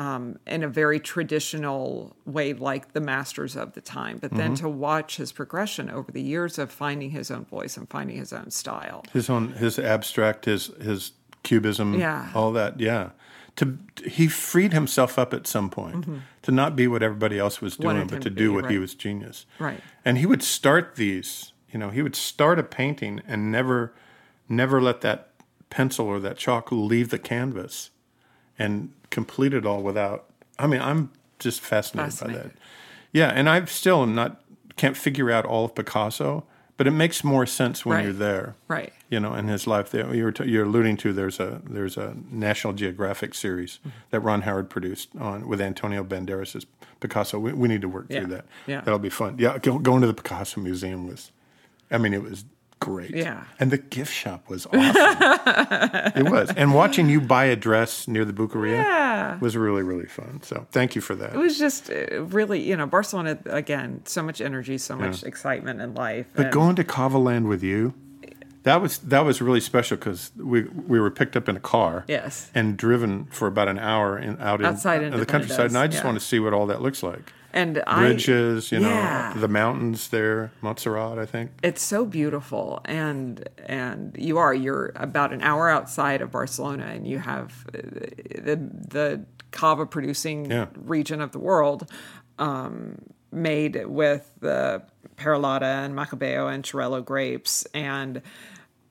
Um, 0.00 0.38
in 0.46 0.62
a 0.62 0.68
very 0.68 1.00
traditional 1.00 2.14
way, 2.24 2.52
like 2.52 2.92
the 2.92 3.00
masters 3.00 3.56
of 3.56 3.72
the 3.72 3.80
time, 3.80 4.18
but 4.18 4.30
then 4.30 4.54
to 4.54 4.68
watch 4.68 5.16
his 5.16 5.32
progression 5.32 5.90
over 5.90 6.12
the 6.12 6.22
years 6.22 6.56
of 6.56 6.70
finding 6.70 7.10
his 7.10 7.32
own 7.32 7.46
voice 7.46 7.76
and 7.76 7.90
finding 7.90 8.16
his 8.16 8.32
own 8.32 8.52
style. 8.52 9.04
his 9.12 9.28
own 9.28 9.54
his 9.54 9.76
abstract 9.76 10.44
his 10.44 10.66
his 10.80 11.12
cubism 11.42 11.94
Yeah. 11.98 12.30
all 12.32 12.52
that 12.52 12.78
yeah 12.78 13.10
to 13.56 13.76
he 14.06 14.28
freed 14.28 14.72
himself 14.72 15.18
up 15.18 15.34
at 15.34 15.48
some 15.48 15.68
point 15.68 16.06
to 16.42 16.52
not 16.52 16.76
be 16.76 16.86
what 16.86 17.02
everybody 17.02 17.36
else 17.40 17.60
was 17.60 17.76
doing 17.76 17.96
Mm-hmm. 17.96 17.98
Wanted 18.02 18.10
but 18.10 18.22
to 18.22 18.30
to 18.30 18.36
do 18.36 18.50
be, 18.50 18.54
what 18.54 18.70
he 18.70 18.78
was 18.78 18.94
genius 18.94 19.46
Right. 19.58 19.80
and 20.04 20.18
he 20.18 20.26
would 20.26 20.44
start 20.44 20.94
these 20.94 21.52
you 21.70 21.78
know 21.78 21.90
he 21.90 22.02
would 22.02 22.16
start 22.16 22.58
a 22.58 22.62
painting 22.62 23.20
and 23.26 23.50
never 23.52 23.92
never 24.48 24.80
let 24.80 25.00
that 25.02 25.30
pencil 25.70 26.06
or 26.06 26.18
that 26.20 26.36
chalk 26.38 26.72
leave 26.72 27.10
the 27.10 27.18
canvas 27.18 27.90
and 28.58 28.90
complete 29.10 29.52
it 29.54 29.66
all 29.66 29.82
without 29.82 30.24
i 30.58 30.66
mean 30.66 30.80
i'm 30.80 31.10
just 31.38 31.60
fascinated, 31.60 32.18
by 32.20 32.32
that 32.32 32.50
yeah 33.12 33.28
and 33.28 33.48
i 33.48 33.64
still 33.66 34.02
am 34.02 34.14
not 34.14 34.40
can't 34.76 34.96
figure 34.96 35.30
out 35.30 35.44
all 35.44 35.64
of 35.66 35.74
picasso 35.74 36.44
but 36.76 36.86
it 36.86 36.92
makes 36.92 37.24
more 37.24 37.44
sense 37.44 37.84
when 37.84 37.96
Right. 37.96 38.04
you're 38.04 38.12
there 38.12 38.54
Right. 38.68 38.92
you 39.10 39.18
know, 39.18 39.34
in 39.34 39.48
his 39.48 39.66
life. 39.66 39.90
There, 39.90 40.14
you're, 40.14 40.30
t- 40.30 40.44
you're 40.48 40.62
alluding 40.64 40.96
to 40.98 41.12
there's 41.12 41.40
a 41.40 41.60
there's 41.68 41.96
a 41.96 42.14
National 42.30 42.72
Geographic 42.72 43.34
series 43.34 43.80
Mm-hmm. 43.80 43.88
that 44.10 44.20
Ron 44.20 44.42
Howard 44.42 44.70
produced 44.70 45.08
on 45.18 45.48
with 45.48 45.60
Antonio 45.60 46.04
Banderas' 46.04 46.66
Picasso. 47.00 47.40
We, 47.40 47.52
we 47.52 47.66
need 47.66 47.80
to 47.80 47.88
work 47.88 48.06
Yeah. 48.08 48.20
through 48.20 48.28
that. 48.28 48.44
Yeah. 48.68 48.80
that'll 48.82 49.00
be 49.00 49.08
fun. 49.10 49.34
Yeah, 49.40 49.58
go, 49.58 49.80
going 49.80 50.02
to 50.02 50.06
the 50.06 50.14
Picasso 50.14 50.60
Museum 50.60 51.08
was, 51.08 51.32
I 51.90 51.98
mean, 51.98 52.14
it 52.14 52.22
was 52.22 52.44
great. 52.80 53.10
Yeah. 53.14 53.42
and 53.58 53.70
the 53.72 53.78
gift 53.78 54.12
shop 54.14 54.48
was 54.48 54.66
awesome. 54.66 54.80
it 56.16 56.30
was, 56.30 56.52
and 56.56 56.74
watching 56.74 57.08
you 57.08 57.20
buy 57.20 57.46
a 57.46 57.56
dress 57.56 58.06
near 58.06 58.24
the 58.24 58.32
Boqueria 58.32 58.76
Yeah. 58.82 59.38
was 59.40 59.56
really 59.56 59.82
really 59.82 60.06
fun. 60.06 60.40
So 60.42 60.66
thank 60.70 60.94
you 60.94 61.00
for 61.00 61.14
that. 61.16 61.34
It 61.34 61.38
was 61.38 61.58
just 61.58 61.90
uh, 61.90 62.22
really, 62.24 62.60
you 62.60 62.76
know, 62.76 62.86
Barcelona 62.86 63.38
again. 63.46 64.02
So 64.04 64.22
much 64.22 64.40
energy, 64.40 64.78
so 64.78 64.96
much 64.96 65.22
excitement 65.24 65.80
in 65.80 65.94
life. 65.94 66.26
But 66.34 66.46
and- 66.46 66.52
going 66.54 66.76
to 66.76 66.84
Cavaland 66.84 67.48
with 67.48 67.62
you, 67.62 67.94
That 68.64 68.80
was 68.82 68.98
that 68.98 69.24
was 69.24 69.40
really 69.40 69.60
special 69.60 69.96
because 69.96 70.30
we 70.36 70.62
we 70.86 71.00
were 71.00 71.10
picked 71.10 71.36
up 71.36 71.48
in 71.48 71.56
a 71.56 71.60
car, 71.60 72.04
Yes. 72.06 72.50
and 72.54 72.76
driven 72.76 73.24
for 73.30 73.48
about 73.48 73.68
an 73.68 73.78
hour 73.78 74.18
in, 74.18 74.36
out 74.40 74.62
Outside 74.64 75.00
in 75.00 75.06
into 75.06 75.18
the 75.18 75.26
countryside, 75.26 75.66
and 75.66 75.78
I 75.78 75.86
just 75.86 76.02
yeah. 76.02 76.08
want 76.08 76.18
to 76.20 76.24
see 76.24 76.38
what 76.38 76.52
all 76.52 76.66
that 76.66 76.80
looks 76.82 77.02
like. 77.02 77.32
And 77.58 77.82
I- 77.88 78.06
Bridges, 78.06 78.70
you 78.70 78.78
know, 78.78 78.88
Yeah. 78.88 79.32
the 79.36 79.48
mountains 79.48 80.08
there, 80.10 80.52
Montserrat, 80.62 81.18
I 81.18 81.26
think. 81.26 81.50
it's 81.62 81.82
so 81.82 82.04
beautiful 82.04 82.80
and 82.84 83.48
and 83.66 84.14
you 84.16 84.38
are 84.38 84.54
you're 84.54 84.92
about 84.94 85.32
an 85.32 85.42
hour 85.42 85.68
outside 85.68 86.20
of 86.22 86.30
Barcelona 86.30 86.86
and 86.94 87.04
you 87.06 87.18
have 87.18 87.66
uh, 87.74 87.78
the 88.48 88.56
the 88.96 89.24
cava 89.50 89.86
producing 89.86 90.50
Yeah. 90.50 90.66
region 90.76 91.20
of 91.20 91.32
the 91.32 91.38
world 91.40 91.90
um, 92.38 92.98
made 93.32 93.86
with 93.86 94.24
the 94.40 94.82
Parellada 95.16 95.84
and 95.84 95.94
Macabeo 95.96 96.46
and 96.46 96.62
Xarel-lo 96.64 97.00
grapes 97.02 97.66
and 97.74 98.22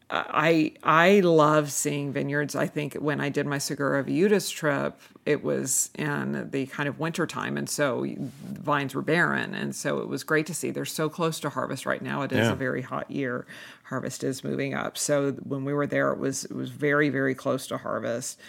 I 0.09 0.71
I 0.83 1.19
love 1.19 1.71
seeing 1.71 2.13
vineyards. 2.13 2.55
I 2.55 2.65
think 2.67 2.93
when 2.95 3.19
I 3.19 3.27
did 3.29 3.45
my 3.45 3.57
Segura 3.57 4.03
Viudas 4.03 4.49
trip, 4.53 4.97
it 5.25 5.43
was 5.43 5.89
in 5.95 6.49
the 6.51 6.65
kind 6.67 6.87
of 6.87 6.97
winter 6.99 7.27
time, 7.27 7.57
and 7.57 7.69
so 7.69 8.05
vines 8.45 8.95
were 8.95 9.01
barren, 9.01 9.53
and 9.53 9.75
so 9.75 9.99
it 9.99 10.07
was 10.07 10.23
great 10.23 10.45
to 10.45 10.53
see. 10.53 10.71
They're 10.71 10.85
so 10.85 11.09
close 11.09 11.41
to 11.41 11.49
harvest 11.49 11.85
right 11.85 12.01
now. 12.01 12.21
It 12.21 12.31
is 12.31 12.47
Yeah. 12.47 12.53
a 12.53 12.55
very 12.55 12.81
hot 12.83 13.11
year. 13.11 13.45
Harvest 13.83 14.23
is 14.23 14.43
moving 14.45 14.73
up. 14.73 14.97
So 14.97 15.31
when 15.43 15.65
we 15.65 15.73
were 15.73 15.87
there, 15.87 16.11
it 16.13 16.19
was 16.19 16.45
it 16.45 16.55
was 16.55 16.69
very 16.69 17.09
very 17.09 17.35
close 17.35 17.67
to 17.67 17.77
harvest. 17.77 18.39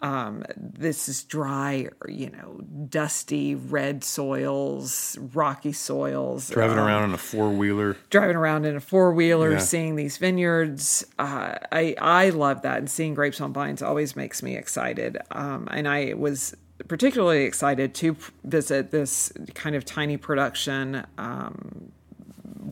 Um, 0.00 0.44
this 0.56 1.08
is 1.08 1.22
dry, 1.24 1.88
you 2.08 2.30
know, 2.30 2.60
dusty 2.88 3.54
red 3.54 4.04
soils, 4.04 5.16
rocky 5.32 5.72
soils. 5.72 6.50
Driving 6.50 6.78
um, 6.78 6.84
around 6.86 7.04
in 7.10 7.14
a 7.14 7.18
four 7.18 7.50
wheeler. 7.50 7.96
driving 8.10 8.36
around 8.36 8.66
in 8.66 8.76
a 8.76 8.80
four 8.80 9.12
wheeler, 9.14 9.52
Yeah. 9.52 9.58
seeing 9.58 9.96
these 9.96 10.18
vineyards. 10.18 11.06
Uh, 11.18 11.54
I 11.72 11.94
I 11.98 12.30
love 12.30 12.62
that, 12.62 12.78
and 12.78 12.90
seeing 12.90 13.14
grapes 13.14 13.40
on 13.40 13.52
vines 13.52 13.82
always 13.82 14.14
makes 14.16 14.42
me 14.42 14.56
excited. 14.56 15.16
Um, 15.30 15.68
and 15.70 15.88
I 15.88 16.14
was 16.14 16.54
particularly 16.88 17.44
excited 17.44 17.94
to 17.94 18.16
visit 18.42 18.90
this 18.90 19.32
kind 19.54 19.74
of 19.76 19.84
tiny 19.84 20.16
production. 20.16 21.06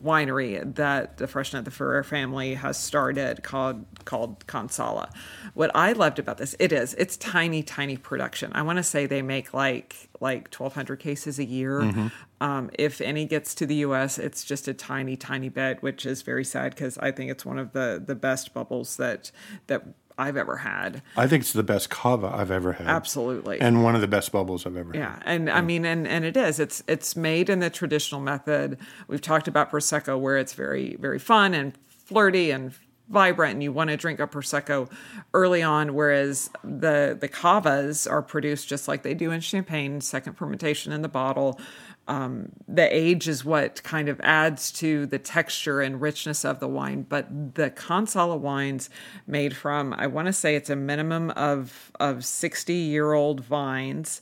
Winery 0.01 0.75
that 0.75 1.17
the 1.17 1.27
Freixenet 1.27 1.65
the 1.65 1.71
Ferrer 1.71 2.03
family 2.03 2.55
has 2.55 2.77
started 2.77 3.43
called 3.43 3.85
called 4.05 4.45
Can 4.47 4.69
Sala. 4.69 5.09
What 5.53 5.71
I 5.75 5.93
loved 5.93 6.19
about 6.19 6.37
this, 6.37 6.55
it 6.59 6.71
is 6.71 6.93
it's 6.95 7.17
tiny, 7.17 7.63
tiny 7.63 7.97
production. 7.97 8.51
I 8.53 8.61
want 8.61 8.77
to 8.77 8.83
say 8.83 9.05
they 9.05 9.21
make 9.21 9.53
like 9.53 10.09
like 10.19 10.49
twelve 10.49 10.73
hundred 10.73 10.99
cases 10.99 11.39
a 11.39 11.45
year. 11.45 12.11
Um, 12.41 12.69
if 12.77 12.99
any 12.99 13.25
gets 13.25 13.55
to 13.55 13.65
the 13.65 13.75
U.S., 13.75 14.19
it's 14.19 14.43
just 14.43 14.67
a 14.67 14.73
tiny, 14.73 15.15
tiny 15.15 15.47
bit, 15.47 15.81
which 15.81 16.05
is 16.05 16.23
very 16.23 16.43
sad 16.43 16.75
because 16.75 16.97
I 16.97 17.11
think 17.11 17.31
it's 17.31 17.45
one 17.45 17.57
of 17.57 17.71
the 17.71 18.03
the 18.05 18.15
best 18.15 18.53
bubbles 18.53 18.97
that 18.97 19.31
that 19.67 19.83
I've 20.17 20.37
ever 20.37 20.57
had. 20.57 21.01
I 21.17 21.27
think 21.27 21.41
it's 21.41 21.53
the 21.53 21.63
best 21.63 21.89
cava 21.89 22.31
I've 22.33 22.51
ever 22.51 22.73
had. 22.73 22.87
Absolutely. 22.87 23.59
And 23.59 23.83
one 23.83 23.95
of 23.95 24.01
the 24.01 24.07
best 24.07 24.31
bubbles 24.31 24.65
I've 24.65 24.77
ever 24.77 24.93
had. 24.93 24.99
Yeah, 24.99 25.19
and 25.25 25.49
I 25.49 25.61
mean, 25.61 25.85
and 25.85 26.07
and 26.07 26.25
it 26.25 26.37
is. 26.37 26.59
It's 26.59 26.83
it's 26.87 27.15
made 27.15 27.49
in 27.49 27.59
the 27.59 27.69
traditional 27.69 28.21
method. 28.21 28.77
We've 29.07 29.21
talked 29.21 29.47
about 29.47 29.71
prosecco, 29.71 30.19
where 30.19 30.37
it's 30.37 30.53
very 30.53 30.95
very 30.97 31.19
fun 31.19 31.53
and 31.53 31.73
flirty 31.87 32.51
and 32.51 32.73
vibrant, 33.09 33.53
and 33.53 33.63
you 33.63 33.71
want 33.71 33.89
to 33.89 33.97
drink 33.97 34.19
a 34.19 34.27
prosecco 34.27 34.89
early 35.33 35.61
on. 35.61 35.93
Whereas 35.93 36.49
the 36.63 37.17
the 37.19 37.27
cavas 37.27 38.07
are 38.09 38.21
produced 38.21 38.67
just 38.67 38.87
like 38.87 39.03
they 39.03 39.13
do 39.13 39.31
in 39.31 39.41
champagne, 39.41 40.01
second 40.01 40.33
fermentation 40.33 40.91
in 40.91 41.01
the 41.01 41.09
bottle. 41.09 41.59
Um, 42.07 42.49
the 42.67 42.93
age 42.93 43.29
is 43.29 43.45
what 43.45 43.81
kind 43.83 44.09
of 44.09 44.19
adds 44.21 44.71
to 44.73 45.05
the 45.05 45.19
texture 45.19 45.79
and 45.79 46.01
richness 46.01 46.43
of 46.43 46.59
the 46.59 46.67
wine. 46.67 47.05
But 47.07 47.55
the 47.55 47.69
Can 47.69 48.07
Sala 48.07 48.35
wines 48.35 48.89
made 49.25 49.55
from, 49.55 49.93
I 49.93 50.07
want 50.07 50.25
to 50.27 50.33
say 50.33 50.55
it's 50.55 50.69
a 50.69 50.75
minimum 50.75 51.29
of 51.31 51.91
of 52.01 52.25
sixty 52.25 52.73
year 52.75 53.13
old 53.13 53.41
vines 53.41 54.21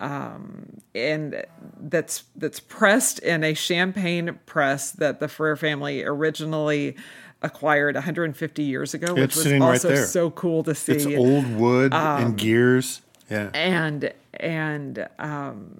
um, 0.00 0.80
and 0.94 1.44
that's 1.80 2.24
that's 2.36 2.60
pressed 2.60 3.18
in 3.18 3.42
a 3.44 3.52
champagne 3.54 4.38
press 4.46 4.92
that 4.92 5.18
the 5.20 5.26
Ferrer 5.28 5.56
family 5.56 6.04
originally 6.04 6.96
acquired 7.42 7.94
150 7.94 8.62
years 8.62 8.94
ago, 8.94 9.14
which 9.14 9.24
It's 9.24 9.36
was 9.36 9.42
sitting 9.44 9.60
right 9.60 9.70
also 9.70 9.88
there. 9.88 10.06
so 10.06 10.30
cool 10.30 10.62
to 10.64 10.74
see. 10.74 10.92
It's 10.92 11.06
old 11.06 11.46
wood 11.56 11.92
Um, 11.92 12.22
and 12.24 12.36
gears. 12.38 13.02
Yeah. 13.30 13.50
and 13.54 14.12
and 14.34 15.06
um, 15.18 15.78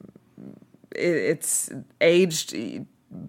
it's 0.99 1.71
aged 2.01 2.55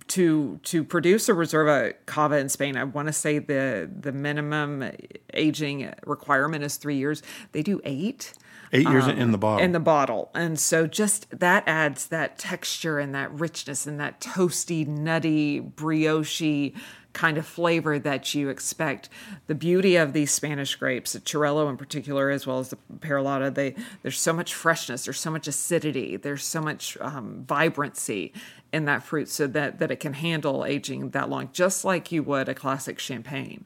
to 0.07 0.59
to 0.63 0.83
produce 0.83 1.29
a 1.29 1.33
Reserva 1.33 1.93
Cava 2.05 2.37
in 2.37 2.49
Spain. 2.49 2.75
I 2.75 2.83
want 2.83 3.07
to 3.07 3.13
say 3.13 3.39
the 3.39 3.89
the 3.99 4.11
minimum 4.11 4.91
aging 5.33 5.93
requirement 6.05 6.63
is 6.63 6.77
three 6.77 6.97
years. 6.97 7.21
They 7.51 7.63
do 7.63 7.79
eight. 7.83 8.33
Eight 8.71 8.87
years 8.87 9.05
um, 9.05 9.17
in 9.17 9.31
the 9.31 9.37
bottle. 9.39 9.65
in 9.65 9.71
the 9.71 9.79
bottle. 9.79 10.29
And 10.35 10.59
so 10.59 10.85
just 10.85 11.27
that 11.31 11.63
adds 11.65 12.07
that 12.07 12.37
texture 12.37 12.99
and 12.99 13.15
that 13.15 13.31
richness 13.33 13.87
and 13.87 13.99
that 13.99 14.21
toasty, 14.21 14.85
nutty, 14.85 15.59
brioche 15.59 16.71
kind 17.13 17.37
of 17.37 17.45
flavor 17.45 17.97
that 17.99 18.33
you 18.33 18.49
expect. 18.49 19.09
The 19.47 19.55
beauty 19.55 19.95
of 19.95 20.13
these 20.13 20.31
Spanish 20.31 20.75
grapes, 20.75 21.13
the 21.13 21.19
Xarel-lo 21.19 21.69
in 21.69 21.77
particular, 21.77 22.29
as 22.29 22.45
well 22.45 22.59
as 22.59 22.69
the 22.69 22.77
Parellada, 22.99 23.53
they 23.53 23.75
there's 24.01 24.19
so 24.19 24.33
much 24.33 24.53
freshness, 24.53 25.05
there's 25.05 25.19
so 25.19 25.31
much 25.31 25.47
acidity, 25.47 26.17
there's 26.17 26.43
so 26.43 26.61
much 26.61 26.97
um, 27.01 27.43
vibrancy 27.47 28.33
in 28.71 28.85
that 28.85 29.03
fruit, 29.03 29.29
so 29.29 29.47
that 29.47 29.79
that 29.79 29.91
it 29.91 29.99
can 29.99 30.13
handle 30.13 30.65
aging 30.65 31.09
that 31.11 31.29
long, 31.29 31.49
just 31.51 31.83
like 31.83 32.11
you 32.11 32.23
would 32.23 32.47
a 32.47 32.55
classic 32.55 32.99
champagne 32.99 33.65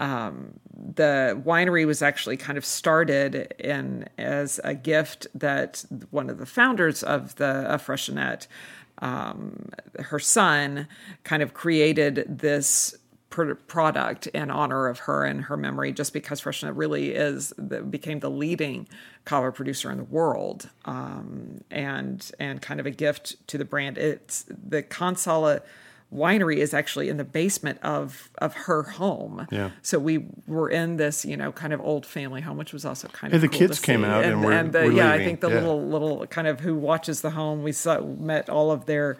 um, 0.00 0.54
the 0.94 1.40
winery 1.44 1.86
was 1.86 2.00
actually 2.00 2.38
kind 2.38 2.56
of 2.56 2.64
started 2.64 3.54
in 3.58 4.08
as 4.16 4.58
a 4.64 4.74
gift 4.74 5.26
that 5.34 5.84
one 6.10 6.30
of 6.30 6.38
the 6.38 6.46
founders 6.46 7.02
of 7.02 7.36
the 7.36 7.44
of 7.44 7.86
Freixenet, 7.86 8.46
um, 9.00 9.70
her 9.98 10.18
son, 10.18 10.88
kind 11.24 11.42
of 11.42 11.54
created 11.54 12.24
this 12.28 12.94
pr- 13.30 13.54
product 13.54 14.26
in 14.28 14.50
honor 14.50 14.88
of 14.88 15.00
her 15.00 15.24
and 15.24 15.42
her 15.44 15.56
memory, 15.56 15.92
just 15.92 16.12
because 16.12 16.40
Freixenet 16.40 16.72
really 16.74 17.14
is 17.14 17.52
the, 17.56 17.82
became 17.82 18.20
the 18.20 18.30
leading 18.30 18.88
cava 19.24 19.52
producer 19.52 19.90
in 19.90 19.98
the 19.98 20.04
world, 20.04 20.68
um, 20.84 21.60
and 21.70 22.30
and 22.38 22.60
kind 22.60 22.80
of 22.80 22.86
a 22.86 22.90
gift 22.90 23.36
to 23.48 23.58
the 23.58 23.64
brand. 23.64 23.96
It's 23.98 24.44
the 24.48 24.82
Can 24.82 25.16
Sala 25.16 25.62
winery 26.12 26.56
is 26.56 26.74
actually 26.74 27.08
in 27.08 27.16
the 27.16 27.24
basement 27.24 27.78
of 27.82 28.30
of 28.38 28.54
her 28.54 28.82
home. 28.82 29.46
Yeah. 29.50 29.70
So 29.82 29.98
we 29.98 30.26
were 30.46 30.68
in 30.68 30.96
this, 30.96 31.24
you 31.24 31.36
know, 31.36 31.52
kind 31.52 31.72
of 31.72 31.80
old 31.80 32.04
family 32.04 32.40
home, 32.40 32.56
which 32.56 32.72
was 32.72 32.84
also 32.84 33.08
kind 33.08 33.32
of 33.32 33.40
the 33.40 33.48
cool 33.48 33.58
kids 33.58 33.80
to 33.80 33.86
came 33.86 34.04
out 34.04 34.24
and 34.24 34.44
were- 34.44 34.62
the, 34.64 34.86
were 34.86 34.92
yeah, 34.92 35.12
I 35.12 35.18
think 35.18 35.40
the 35.40 35.48
Yeah. 35.48 35.54
little 35.60 35.86
little 35.88 36.26
kind 36.26 36.48
of 36.48 36.60
who 36.60 36.74
watches 36.74 37.20
the 37.20 37.30
home. 37.30 37.62
We 37.62 37.72
saw 37.72 38.00
met 38.00 38.48
all 38.50 38.70
of 38.72 38.86
their. 38.86 39.16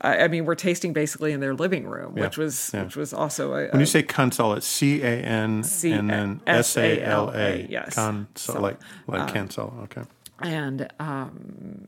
I 0.00 0.24
I 0.24 0.28
mean, 0.28 0.46
we're 0.46 0.54
tasting 0.54 0.94
basically 0.94 1.32
in 1.32 1.40
their 1.40 1.52
living 1.54 1.86
room, 1.86 2.14
Yeah. 2.16 2.24
which 2.24 2.38
was 2.38 2.70
Yeah. 2.72 2.84
which 2.84 2.96
was 2.96 3.12
also 3.12 3.52
a, 3.52 3.68
when 3.68 3.80
you 3.80 3.86
say 3.86 4.02
Can 4.02 4.32
Sala, 4.32 4.56
it's 4.56 4.66
C 4.66 5.02
A 5.02 5.06
N 5.22 5.62
C- 5.62 5.92
and 5.92 6.08
then 6.08 6.40
S 6.46 6.74
A 6.78 7.02
L 7.02 7.30
A. 7.34 7.66
Yes. 7.68 7.96
Can 7.96 8.28
Sala, 8.34 8.56
So, 8.56 8.62
like 8.62 8.78
like 9.06 9.32
cancel. 9.32 9.74
Okay. 9.84 10.02
and 10.40 10.88
um, 10.98 11.86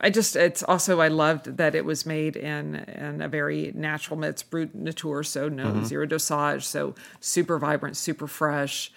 I 0.00 0.10
just 0.10 0.34
it's 0.36 0.62
also 0.62 1.00
I 1.00 1.08
loved 1.08 1.56
that 1.58 1.74
it 1.74 1.84
was 1.84 2.06
made 2.06 2.36
in 2.36 2.74
in 2.76 3.20
a 3.22 3.28
very 3.28 3.72
natural 3.74 4.22
it's 4.24 4.42
brut 4.42 4.74
nature 4.74 5.22
so 5.22 5.48
no 5.48 5.66
Mm-hmm. 5.66 5.84
zero 5.84 6.06
dosage 6.06 6.64
so 6.66 6.94
super 7.20 7.58
vibrant 7.58 7.96
super 7.96 8.26
fresh 8.26 8.92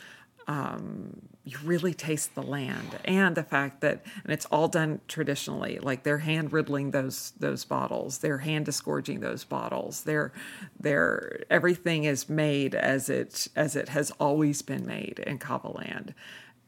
um, 0.48 1.22
you 1.46 1.58
really 1.64 1.94
taste 1.94 2.36
the 2.36 2.42
land 2.44 3.00
and 3.06 3.36
the 3.36 3.44
fact 3.44 3.82
that 3.82 4.06
and 4.24 4.34
it's 4.34 4.46
all 4.46 4.68
done 4.68 5.00
traditionally 5.08 5.80
like 5.82 6.04
they're 6.04 6.20
hand 6.20 6.52
riddling 6.54 6.92
those 6.92 7.32
those 7.40 7.66
bottles 7.66 8.20
they're 8.20 8.40
hand 8.40 8.66
disgorging 8.66 9.20
those 9.20 9.44
bottles 9.44 10.04
they're 10.04 10.32
they're 10.80 11.44
everything 11.50 12.06
is 12.06 12.30
made 12.30 12.76
as 12.76 13.10
it 13.10 13.48
as 13.56 13.76
it 13.76 13.90
has 13.90 14.12
always 14.20 14.62
been 14.62 14.86
made 14.86 15.20
in 15.26 15.38
Cava 15.38 15.70
land 15.70 16.14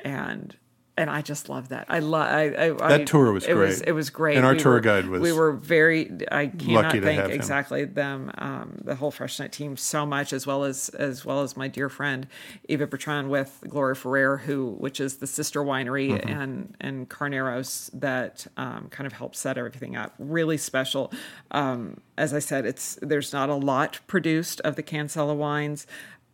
and 0.02 0.56
and 0.98 1.10
I 1.10 1.22
just 1.22 1.50
love 1.50 1.70
that. 1.70 1.88
I 1.90 2.00
love. 2.00 2.28
I, 2.28 2.44
I, 2.50 2.86
I- 2.86 2.98
That 2.98 3.08
tour 3.08 3.32
was 3.34 3.46
it 3.46 3.54
Was, 3.54 3.80
great. 3.80 3.90
it 3.90 3.92
was 3.92 4.10
great. 4.10 4.38
And 4.38 4.46
our 4.46 4.54
We 4.54 4.60
tour 4.60 4.74
were- 4.74 4.80
guide 4.80 5.08
was 5.08 5.22
We 5.22 5.34
were 5.34 5.52
very. 5.52 6.10
I 6.32 6.48
cannot 6.48 6.86
lucky 6.86 7.00
to 7.02 7.06
thank 7.06 7.20
have 7.20 7.30
him. 7.32 7.36
exactly 7.36 7.84
them, 7.86 8.32
um, 8.38 8.78
the 8.84 8.96
whole 8.96 9.12
Freixenet 9.12 9.52
team, 9.52 9.76
so 9.78 10.06
much, 10.06 10.32
as 10.32 10.48
well 10.48 10.64
as 10.64 10.90
as 10.90 11.26
well 11.26 11.42
as 11.42 11.58
my 11.58 11.68
dear 11.68 11.90
friend 11.90 12.28
Eva 12.70 12.88
Bertrand 12.88 13.30
with 13.30 13.64
Gloria 13.68 13.96
Ferrer, 13.96 14.38
who 14.38 14.72
which 14.80 15.00
is 15.00 15.18
the 15.18 15.28
sister 15.28 15.62
winery 15.62 16.12
Mm-hmm. 16.12 16.30
and 16.30 16.76
and 16.80 17.10
Carneros 17.10 17.90
that 17.94 18.48
um, 18.58 18.88
kind 18.90 19.06
of 19.06 19.14
helped 19.14 19.36
set 19.36 19.58
everything 19.58 19.96
up. 19.96 20.14
Really 20.18 20.58
special. 20.58 21.12
Um, 21.52 22.00
as 22.18 22.34
I 22.34 22.40
said, 22.40 22.66
it's 22.66 22.98
there's 23.02 23.34
not 23.34 23.50
a 23.50 23.56
lot 23.56 24.00
produced 24.08 24.62
of 24.62 24.76
the 24.78 24.84
Can 24.84 25.10
Sala 25.10 25.34
wines. 25.36 25.86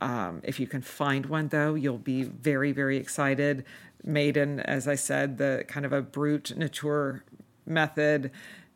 Um, 0.02 0.42
if 0.44 0.60
you 0.60 0.68
can 0.68 0.82
find 0.82 1.28
one, 1.28 1.48
though, 1.50 1.76
you'll 1.76 1.98
be 1.98 2.24
very, 2.24 2.72
very 2.72 2.98
excited. 2.98 3.64
Made 4.04 4.36
in, 4.36 4.60
as 4.62 4.88
I 4.88 4.96
said, 4.96 5.38
the 5.38 5.64
kind 5.68 5.86
of 5.86 5.94
a 5.94 6.02
brut 6.02 6.52
nature 6.58 7.24
method. 7.66 8.32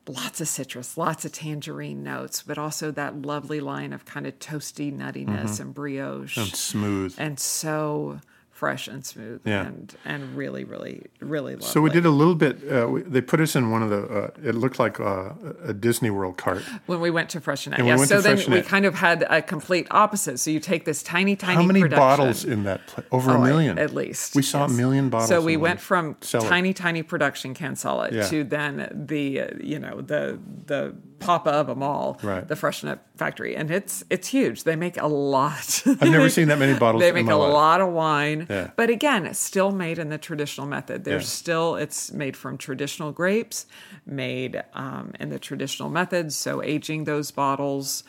lots 0.07 0.39
of 0.39 0.47
citrus, 0.47 0.97
lots 0.99 1.25
of 1.25 1.31
tangerine 1.31 2.03
notes, 2.03 2.43
but 2.43 2.59
also 2.59 2.91
that 2.91 3.23
lovely 3.23 3.59
line 3.59 3.91
of 3.91 4.05
kind 4.05 4.27
of 4.27 4.37
toasty 4.37 4.95
nuttiness 4.95 5.59
and 5.59 5.73
brioche 5.73 6.37
And 6.37 6.47
smooth. 6.55 7.15
and 7.17 7.39
so 7.39 8.19
fresh 8.55 8.87
and 8.87 9.05
smooth 9.05 9.41
Yeah. 9.43 9.65
and 9.67 9.93
and 10.05 10.21
really 10.37 10.63
really 10.63 11.03
really 11.19 11.53
lovely. 11.55 11.67
So 11.67 11.81
we 11.81 11.89
did 11.89 12.05
a 12.05 12.09
little 12.21 12.35
bit. 12.35 12.55
Uh, 12.63 12.87
we, 12.93 13.01
they 13.01 13.21
put 13.21 13.39
us 13.41 13.55
in 13.55 13.69
one 13.69 13.83
of 13.83 13.89
the. 13.89 14.01
Uh, 14.19 14.49
it 14.49 14.55
looked 14.55 14.79
like 14.79 14.97
uh, 14.99 15.33
a 15.71 15.73
Disney 15.73 16.09
World 16.09 16.37
cart. 16.37 16.63
when 16.85 16.99
we 17.01 17.11
went 17.11 17.29
to 17.31 17.41
Freixenet. 17.41 17.75
And 17.75 17.83
we 17.83 17.89
Yeah, 17.89 17.97
went 17.97 18.09
so 18.09 18.21
then 18.21 18.39
we 18.49 18.61
kind 18.61 18.85
of 18.85 18.95
had 18.95 19.25
a 19.29 19.41
complete 19.41 19.87
opposite. 19.91 20.39
So 20.39 20.49
you 20.51 20.61
take 20.61 20.85
this 20.85 21.03
tiny 21.03 21.35
tiny 21.35 21.55
How 21.55 21.63
many 21.63 21.81
production- 21.81 21.99
bottles 21.99 22.45
in 22.45 22.63
that? 22.63 22.79
Pla- 22.87 23.03
over 23.11 23.31
Oh, 23.31 23.41
a 23.41 23.45
million, 23.45 23.77
at 23.77 23.93
least. 23.93 24.35
We 24.35 24.41
saw 24.41 24.65
a 24.65 24.69
million 24.69 25.09
bottles. 25.09 25.29
So 25.29 25.41
we 25.41 25.57
went 25.57 25.79
from 25.81 26.15
cellar. 26.21 26.47
tiny, 26.47 26.73
tiny 26.73 27.03
production 27.03 27.53
Can 27.53 27.75
Sala 27.75 28.09
Yeah. 28.11 28.27
to 28.29 28.43
then 28.45 28.73
the 29.07 29.41
uh, 29.41 29.47
you 29.61 29.79
know 29.79 29.99
the 30.01 30.39
the 30.65 30.95
papa 31.25 31.49
of 31.49 31.67
them 31.67 31.81
all, 31.83 32.19
Right. 32.23 32.47
the 32.47 32.55
Freixenet 32.55 32.99
factory, 33.17 33.55
and 33.55 33.71
it's 33.71 34.03
it's 34.09 34.27
huge. 34.27 34.63
They 34.63 34.75
make 34.75 34.97
a 35.01 35.07
lot. 35.07 35.81
I've 35.85 36.01
never 36.11 36.29
seen 36.37 36.47
that 36.49 36.59
many 36.59 36.77
bottles 36.77 37.01
They 37.01 37.11
make 37.11 37.27
a 37.27 37.35
life. 37.35 37.53
lot 37.53 37.81
of 37.81 37.89
wine, 37.93 38.47
Yeah. 38.49 38.69
but 38.75 38.89
again, 38.89 39.25
it's 39.25 39.39
still 39.39 39.71
made 39.71 39.97
in 39.99 40.09
the 40.09 40.17
traditional 40.17 40.67
method. 40.67 41.03
There's 41.03 41.23
Yeah. 41.23 41.29
still 41.43 41.75
it's 41.75 42.11
made 42.11 42.35
from 42.37 42.57
traditional 42.57 43.11
grapes, 43.11 43.65
made 44.05 44.63
um, 44.73 45.11
in 45.19 45.29
the 45.29 45.39
traditional 45.39 45.89
methods. 45.89 46.35
So 46.35 46.61
aging 46.61 47.05
those 47.05 47.31
bottles 47.31 48.03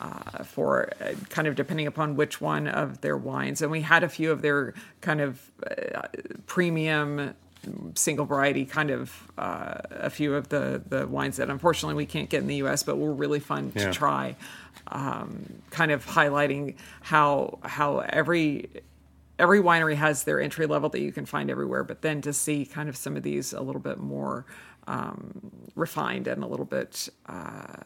uh, 0.00 0.44
for 0.44 0.92
uh, 1.00 1.12
kind 1.28 1.48
of 1.48 1.56
depending 1.56 1.86
upon 1.86 2.14
which 2.14 2.40
one 2.40 2.68
of 2.68 3.00
their 3.00 3.16
wines. 3.16 3.60
And 3.62 3.70
we 3.70 3.80
had 3.82 4.04
a 4.04 4.08
few 4.08 4.30
of 4.30 4.42
their 4.42 4.72
kind 5.00 5.20
of 5.20 5.50
uh, 5.68 6.02
premium 6.46 7.34
single 7.94 8.24
variety 8.24 8.64
kind 8.64 8.90
of 8.90 9.12
uh, 9.36 9.74
a 9.90 10.10
few 10.10 10.34
of 10.34 10.48
the 10.48 10.82
the 10.88 11.06
wines 11.06 11.36
that 11.36 11.50
unfortunately 11.50 11.94
we 11.94 12.06
can't 12.06 12.28
get 12.30 12.40
in 12.40 12.46
the 12.46 12.56
US 12.56 12.82
but 12.82 12.96
were 12.96 13.12
really 13.12 13.40
fun 13.40 13.72
Yeah. 13.74 13.86
to 13.86 13.92
try 13.92 14.36
um, 14.88 15.44
kind 15.70 15.90
of 15.90 16.06
highlighting 16.06 16.76
how 17.02 17.58
how 17.62 17.98
every 17.98 18.68
every 19.38 19.60
winery 19.60 19.94
has 19.96 20.24
their 20.24 20.40
entry 20.40 20.66
level 20.66 20.88
that 20.90 21.00
you 21.00 21.12
can 21.12 21.26
find 21.26 21.50
everywhere 21.50 21.84
but 21.84 22.02
then 22.02 22.20
to 22.22 22.32
see 22.32 22.64
kind 22.64 22.88
of 22.88 22.96
some 22.96 23.16
of 23.16 23.22
these 23.22 23.52
a 23.52 23.60
little 23.60 23.80
bit 23.80 23.98
more 23.98 24.44
um, 24.88 25.52
refined 25.76 26.26
and 26.26 26.42
a 26.42 26.46
little 26.46 26.64
bit 26.64 27.08
uh, 27.26 27.76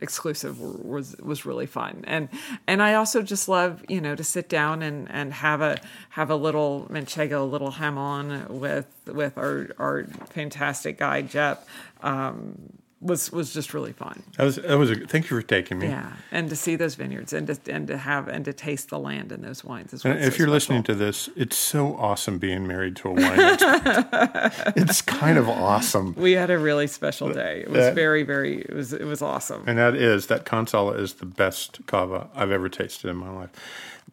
exclusive 0.00 0.60
was 0.60 1.16
was 1.18 1.44
really 1.44 1.66
fun. 1.66 2.04
And 2.06 2.28
and 2.66 2.82
I 2.82 2.94
also 2.94 3.22
just 3.22 3.48
love 3.48 3.84
you 3.88 4.00
know 4.00 4.14
to 4.14 4.24
sit 4.24 4.48
down 4.48 4.82
and 4.82 5.10
and 5.10 5.34
have 5.34 5.60
a 5.60 5.78
have 6.10 6.30
a 6.30 6.36
little 6.36 6.86
manchego 6.90 7.40
a 7.40 7.44
little 7.44 7.72
jamón 7.72 8.48
with 8.48 8.86
with 9.06 9.36
our 9.36 9.68
our 9.78 10.04
fantastic 10.30 10.98
guy 10.98 11.22
Jep. 11.22 11.66
Um, 12.02 12.78
was 13.04 13.30
was 13.30 13.52
just 13.52 13.74
really 13.74 13.92
fun 13.92 14.22
That 14.38 14.44
was. 14.44 14.56
That 14.56 14.78
was. 14.78 14.90
A, 14.90 14.96
thank 15.06 15.30
you 15.30 15.36
for 15.36 15.42
taking 15.46 15.78
me. 15.78 15.88
yeah 15.88 16.12
and 16.32 16.48
to 16.50 16.56
see 16.56 16.74
those 16.74 16.94
vineyards 16.96 17.32
and 17.32 17.46
to 17.46 17.56
and 17.72 17.86
to 17.88 17.96
have 17.98 18.26
and 18.28 18.44
to 18.46 18.52
taste 18.52 18.88
the 18.88 18.98
land 18.98 19.30
and 19.30 19.44
those 19.44 19.62
wines 19.62 19.92
is 19.92 20.04
And 20.04 20.14
what's 20.14 20.26
if 20.26 20.32
so 20.34 20.38
you're 20.38 20.46
special. 20.48 20.52
listening 20.54 20.82
to 20.84 20.94
this, 20.94 21.28
it's 21.36 21.56
so 21.56 21.94
awesome 21.96 22.38
being 22.38 22.66
married 22.66 22.96
to 22.96 23.08
a 23.10 23.12
wine 23.12 23.38
expert. 23.40 24.72
it's 24.76 25.02
kind 25.02 25.38
of 25.38 25.48
awesome. 25.48 26.14
we 26.16 26.32
had 26.32 26.50
a 26.50 26.58
really 26.58 26.86
special 26.86 27.28
day 27.32 27.60
it 27.60 27.70
was 27.70 27.80
that- 27.80 27.94
very 27.94 28.22
very 28.24 28.62
it 28.62 28.74
was 28.74 28.92
it 28.92 29.04
was 29.04 29.22
awesome 29.22 29.62
And 29.66 29.78
that 29.78 29.94
is, 29.94 30.26
that 30.28 30.44
Can 30.44 30.66
Sala 30.66 30.92
is 30.94 31.14
the 31.14 31.26
best 31.26 31.80
cava 31.86 32.28
I've 32.34 32.50
ever 32.50 32.68
tasted 32.68 33.08
in 33.10 33.16
my 33.16 33.30
life. 33.30 33.50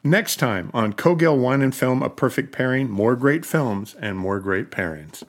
Next 0.04 0.38
time 0.38 0.71
on 0.73 0.93
Cogill 0.93 1.38
Wine 1.38 1.62
and 1.62 1.75
Film, 1.75 2.01
a 2.01 2.10
perfect 2.10 2.51
pairing, 2.51 2.89
more 2.89 3.15
great 3.15 3.45
films 3.45 3.95
and 4.01 4.17
more 4.17 4.39
great 4.39 4.71
pairings. 4.71 5.23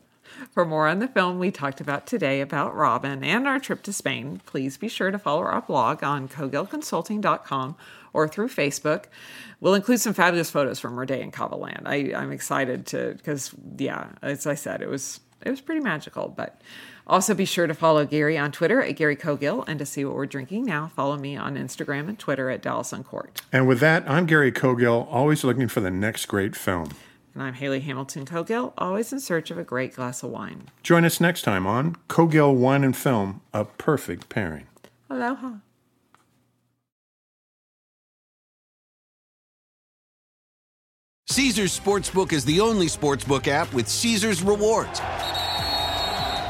For 0.52 0.66
more 0.66 0.86
on 0.86 0.98
the 0.98 1.08
film 1.08 1.38
we 1.38 1.50
talked 1.50 1.80
about 1.80 2.06
today 2.06 2.42
about 2.42 2.76
Robin 2.76 3.24
and 3.24 3.48
our 3.48 3.58
trip 3.58 3.82
to 3.84 3.92
Spain, 3.92 4.42
please 4.44 4.76
be 4.76 4.86
sure 4.86 5.10
to 5.10 5.18
follow 5.18 5.40
our 5.40 5.62
blog 5.62 6.04
on 6.04 6.28
cogelconsulting.com 6.28 7.74
or 8.12 8.28
through 8.28 8.48
Facebook. 8.48 9.04
We'll 9.60 9.72
include 9.72 10.00
some 10.00 10.12
fabulous 10.12 10.50
photos 10.50 10.78
from 10.78 10.98
our 10.98 11.06
day 11.06 11.22
in 11.22 11.30
Cava 11.30 11.56
Land. 11.56 11.84
I, 11.86 12.12
I'm 12.14 12.30
excited 12.30 12.84
to 12.88 13.14
because 13.16 13.54
yeah, 13.78 14.10
as 14.20 14.46
I 14.46 14.54
said, 14.54 14.82
it 14.82 14.90
was 14.90 15.20
it 15.40 15.48
was 15.48 15.62
pretty 15.62 15.80
magical. 15.80 16.28
But 16.28 16.60
also 17.06 17.32
be 17.32 17.46
sure 17.46 17.66
to 17.66 17.72
follow 17.72 18.04
Gary 18.04 18.36
on 18.36 18.52
Twitter 18.52 18.82
at 18.82 18.94
Gary 18.96 19.16
Cogill 19.16 19.64
and 19.66 19.78
to 19.78 19.86
see 19.86 20.04
what 20.04 20.14
we're 20.14 20.26
drinking 20.26 20.66
now, 20.66 20.92
follow 20.94 21.16
me 21.16 21.34
on 21.34 21.56
Instagram 21.56 22.10
and 22.10 22.18
Twitter 22.18 22.50
at 22.50 22.60
Dallas 22.60 22.92
Uncorked. 22.92 23.40
And 23.52 23.66
with 23.66 23.80
that, 23.80 24.06
I'm 24.06 24.26
Gary 24.26 24.52
Cogill, 24.52 25.08
always 25.10 25.44
looking 25.44 25.68
for 25.68 25.80
the 25.80 25.90
next 25.90 26.26
great 26.26 26.54
film. 26.54 26.90
And 27.34 27.42
I'm 27.42 27.54
Hayley 27.54 27.80
Hamilton 27.80 28.26
Cogill, 28.26 28.72
always 28.76 29.12
in 29.12 29.20
search 29.20 29.50
of 29.50 29.58
a 29.58 29.64
great 29.64 29.94
glass 29.94 30.22
of 30.22 30.30
wine. 30.30 30.68
Join 30.82 31.04
us 31.04 31.20
next 31.20 31.42
time 31.42 31.66
on 31.66 31.96
Cogill 32.08 32.54
Wine 32.54 32.84
and 32.84 32.96
Film, 32.96 33.40
a 33.54 33.64
perfect 33.64 34.28
pairing. 34.28 34.66
Aloha. 35.08 35.54
Caesars 41.28 41.78
Sportsbook 41.78 42.34
is 42.34 42.44
the 42.44 42.60
only 42.60 42.86
sportsbook 42.86 43.48
app 43.48 43.72
with 43.72 43.88
Caesars 43.88 44.42
rewards. 44.42 45.00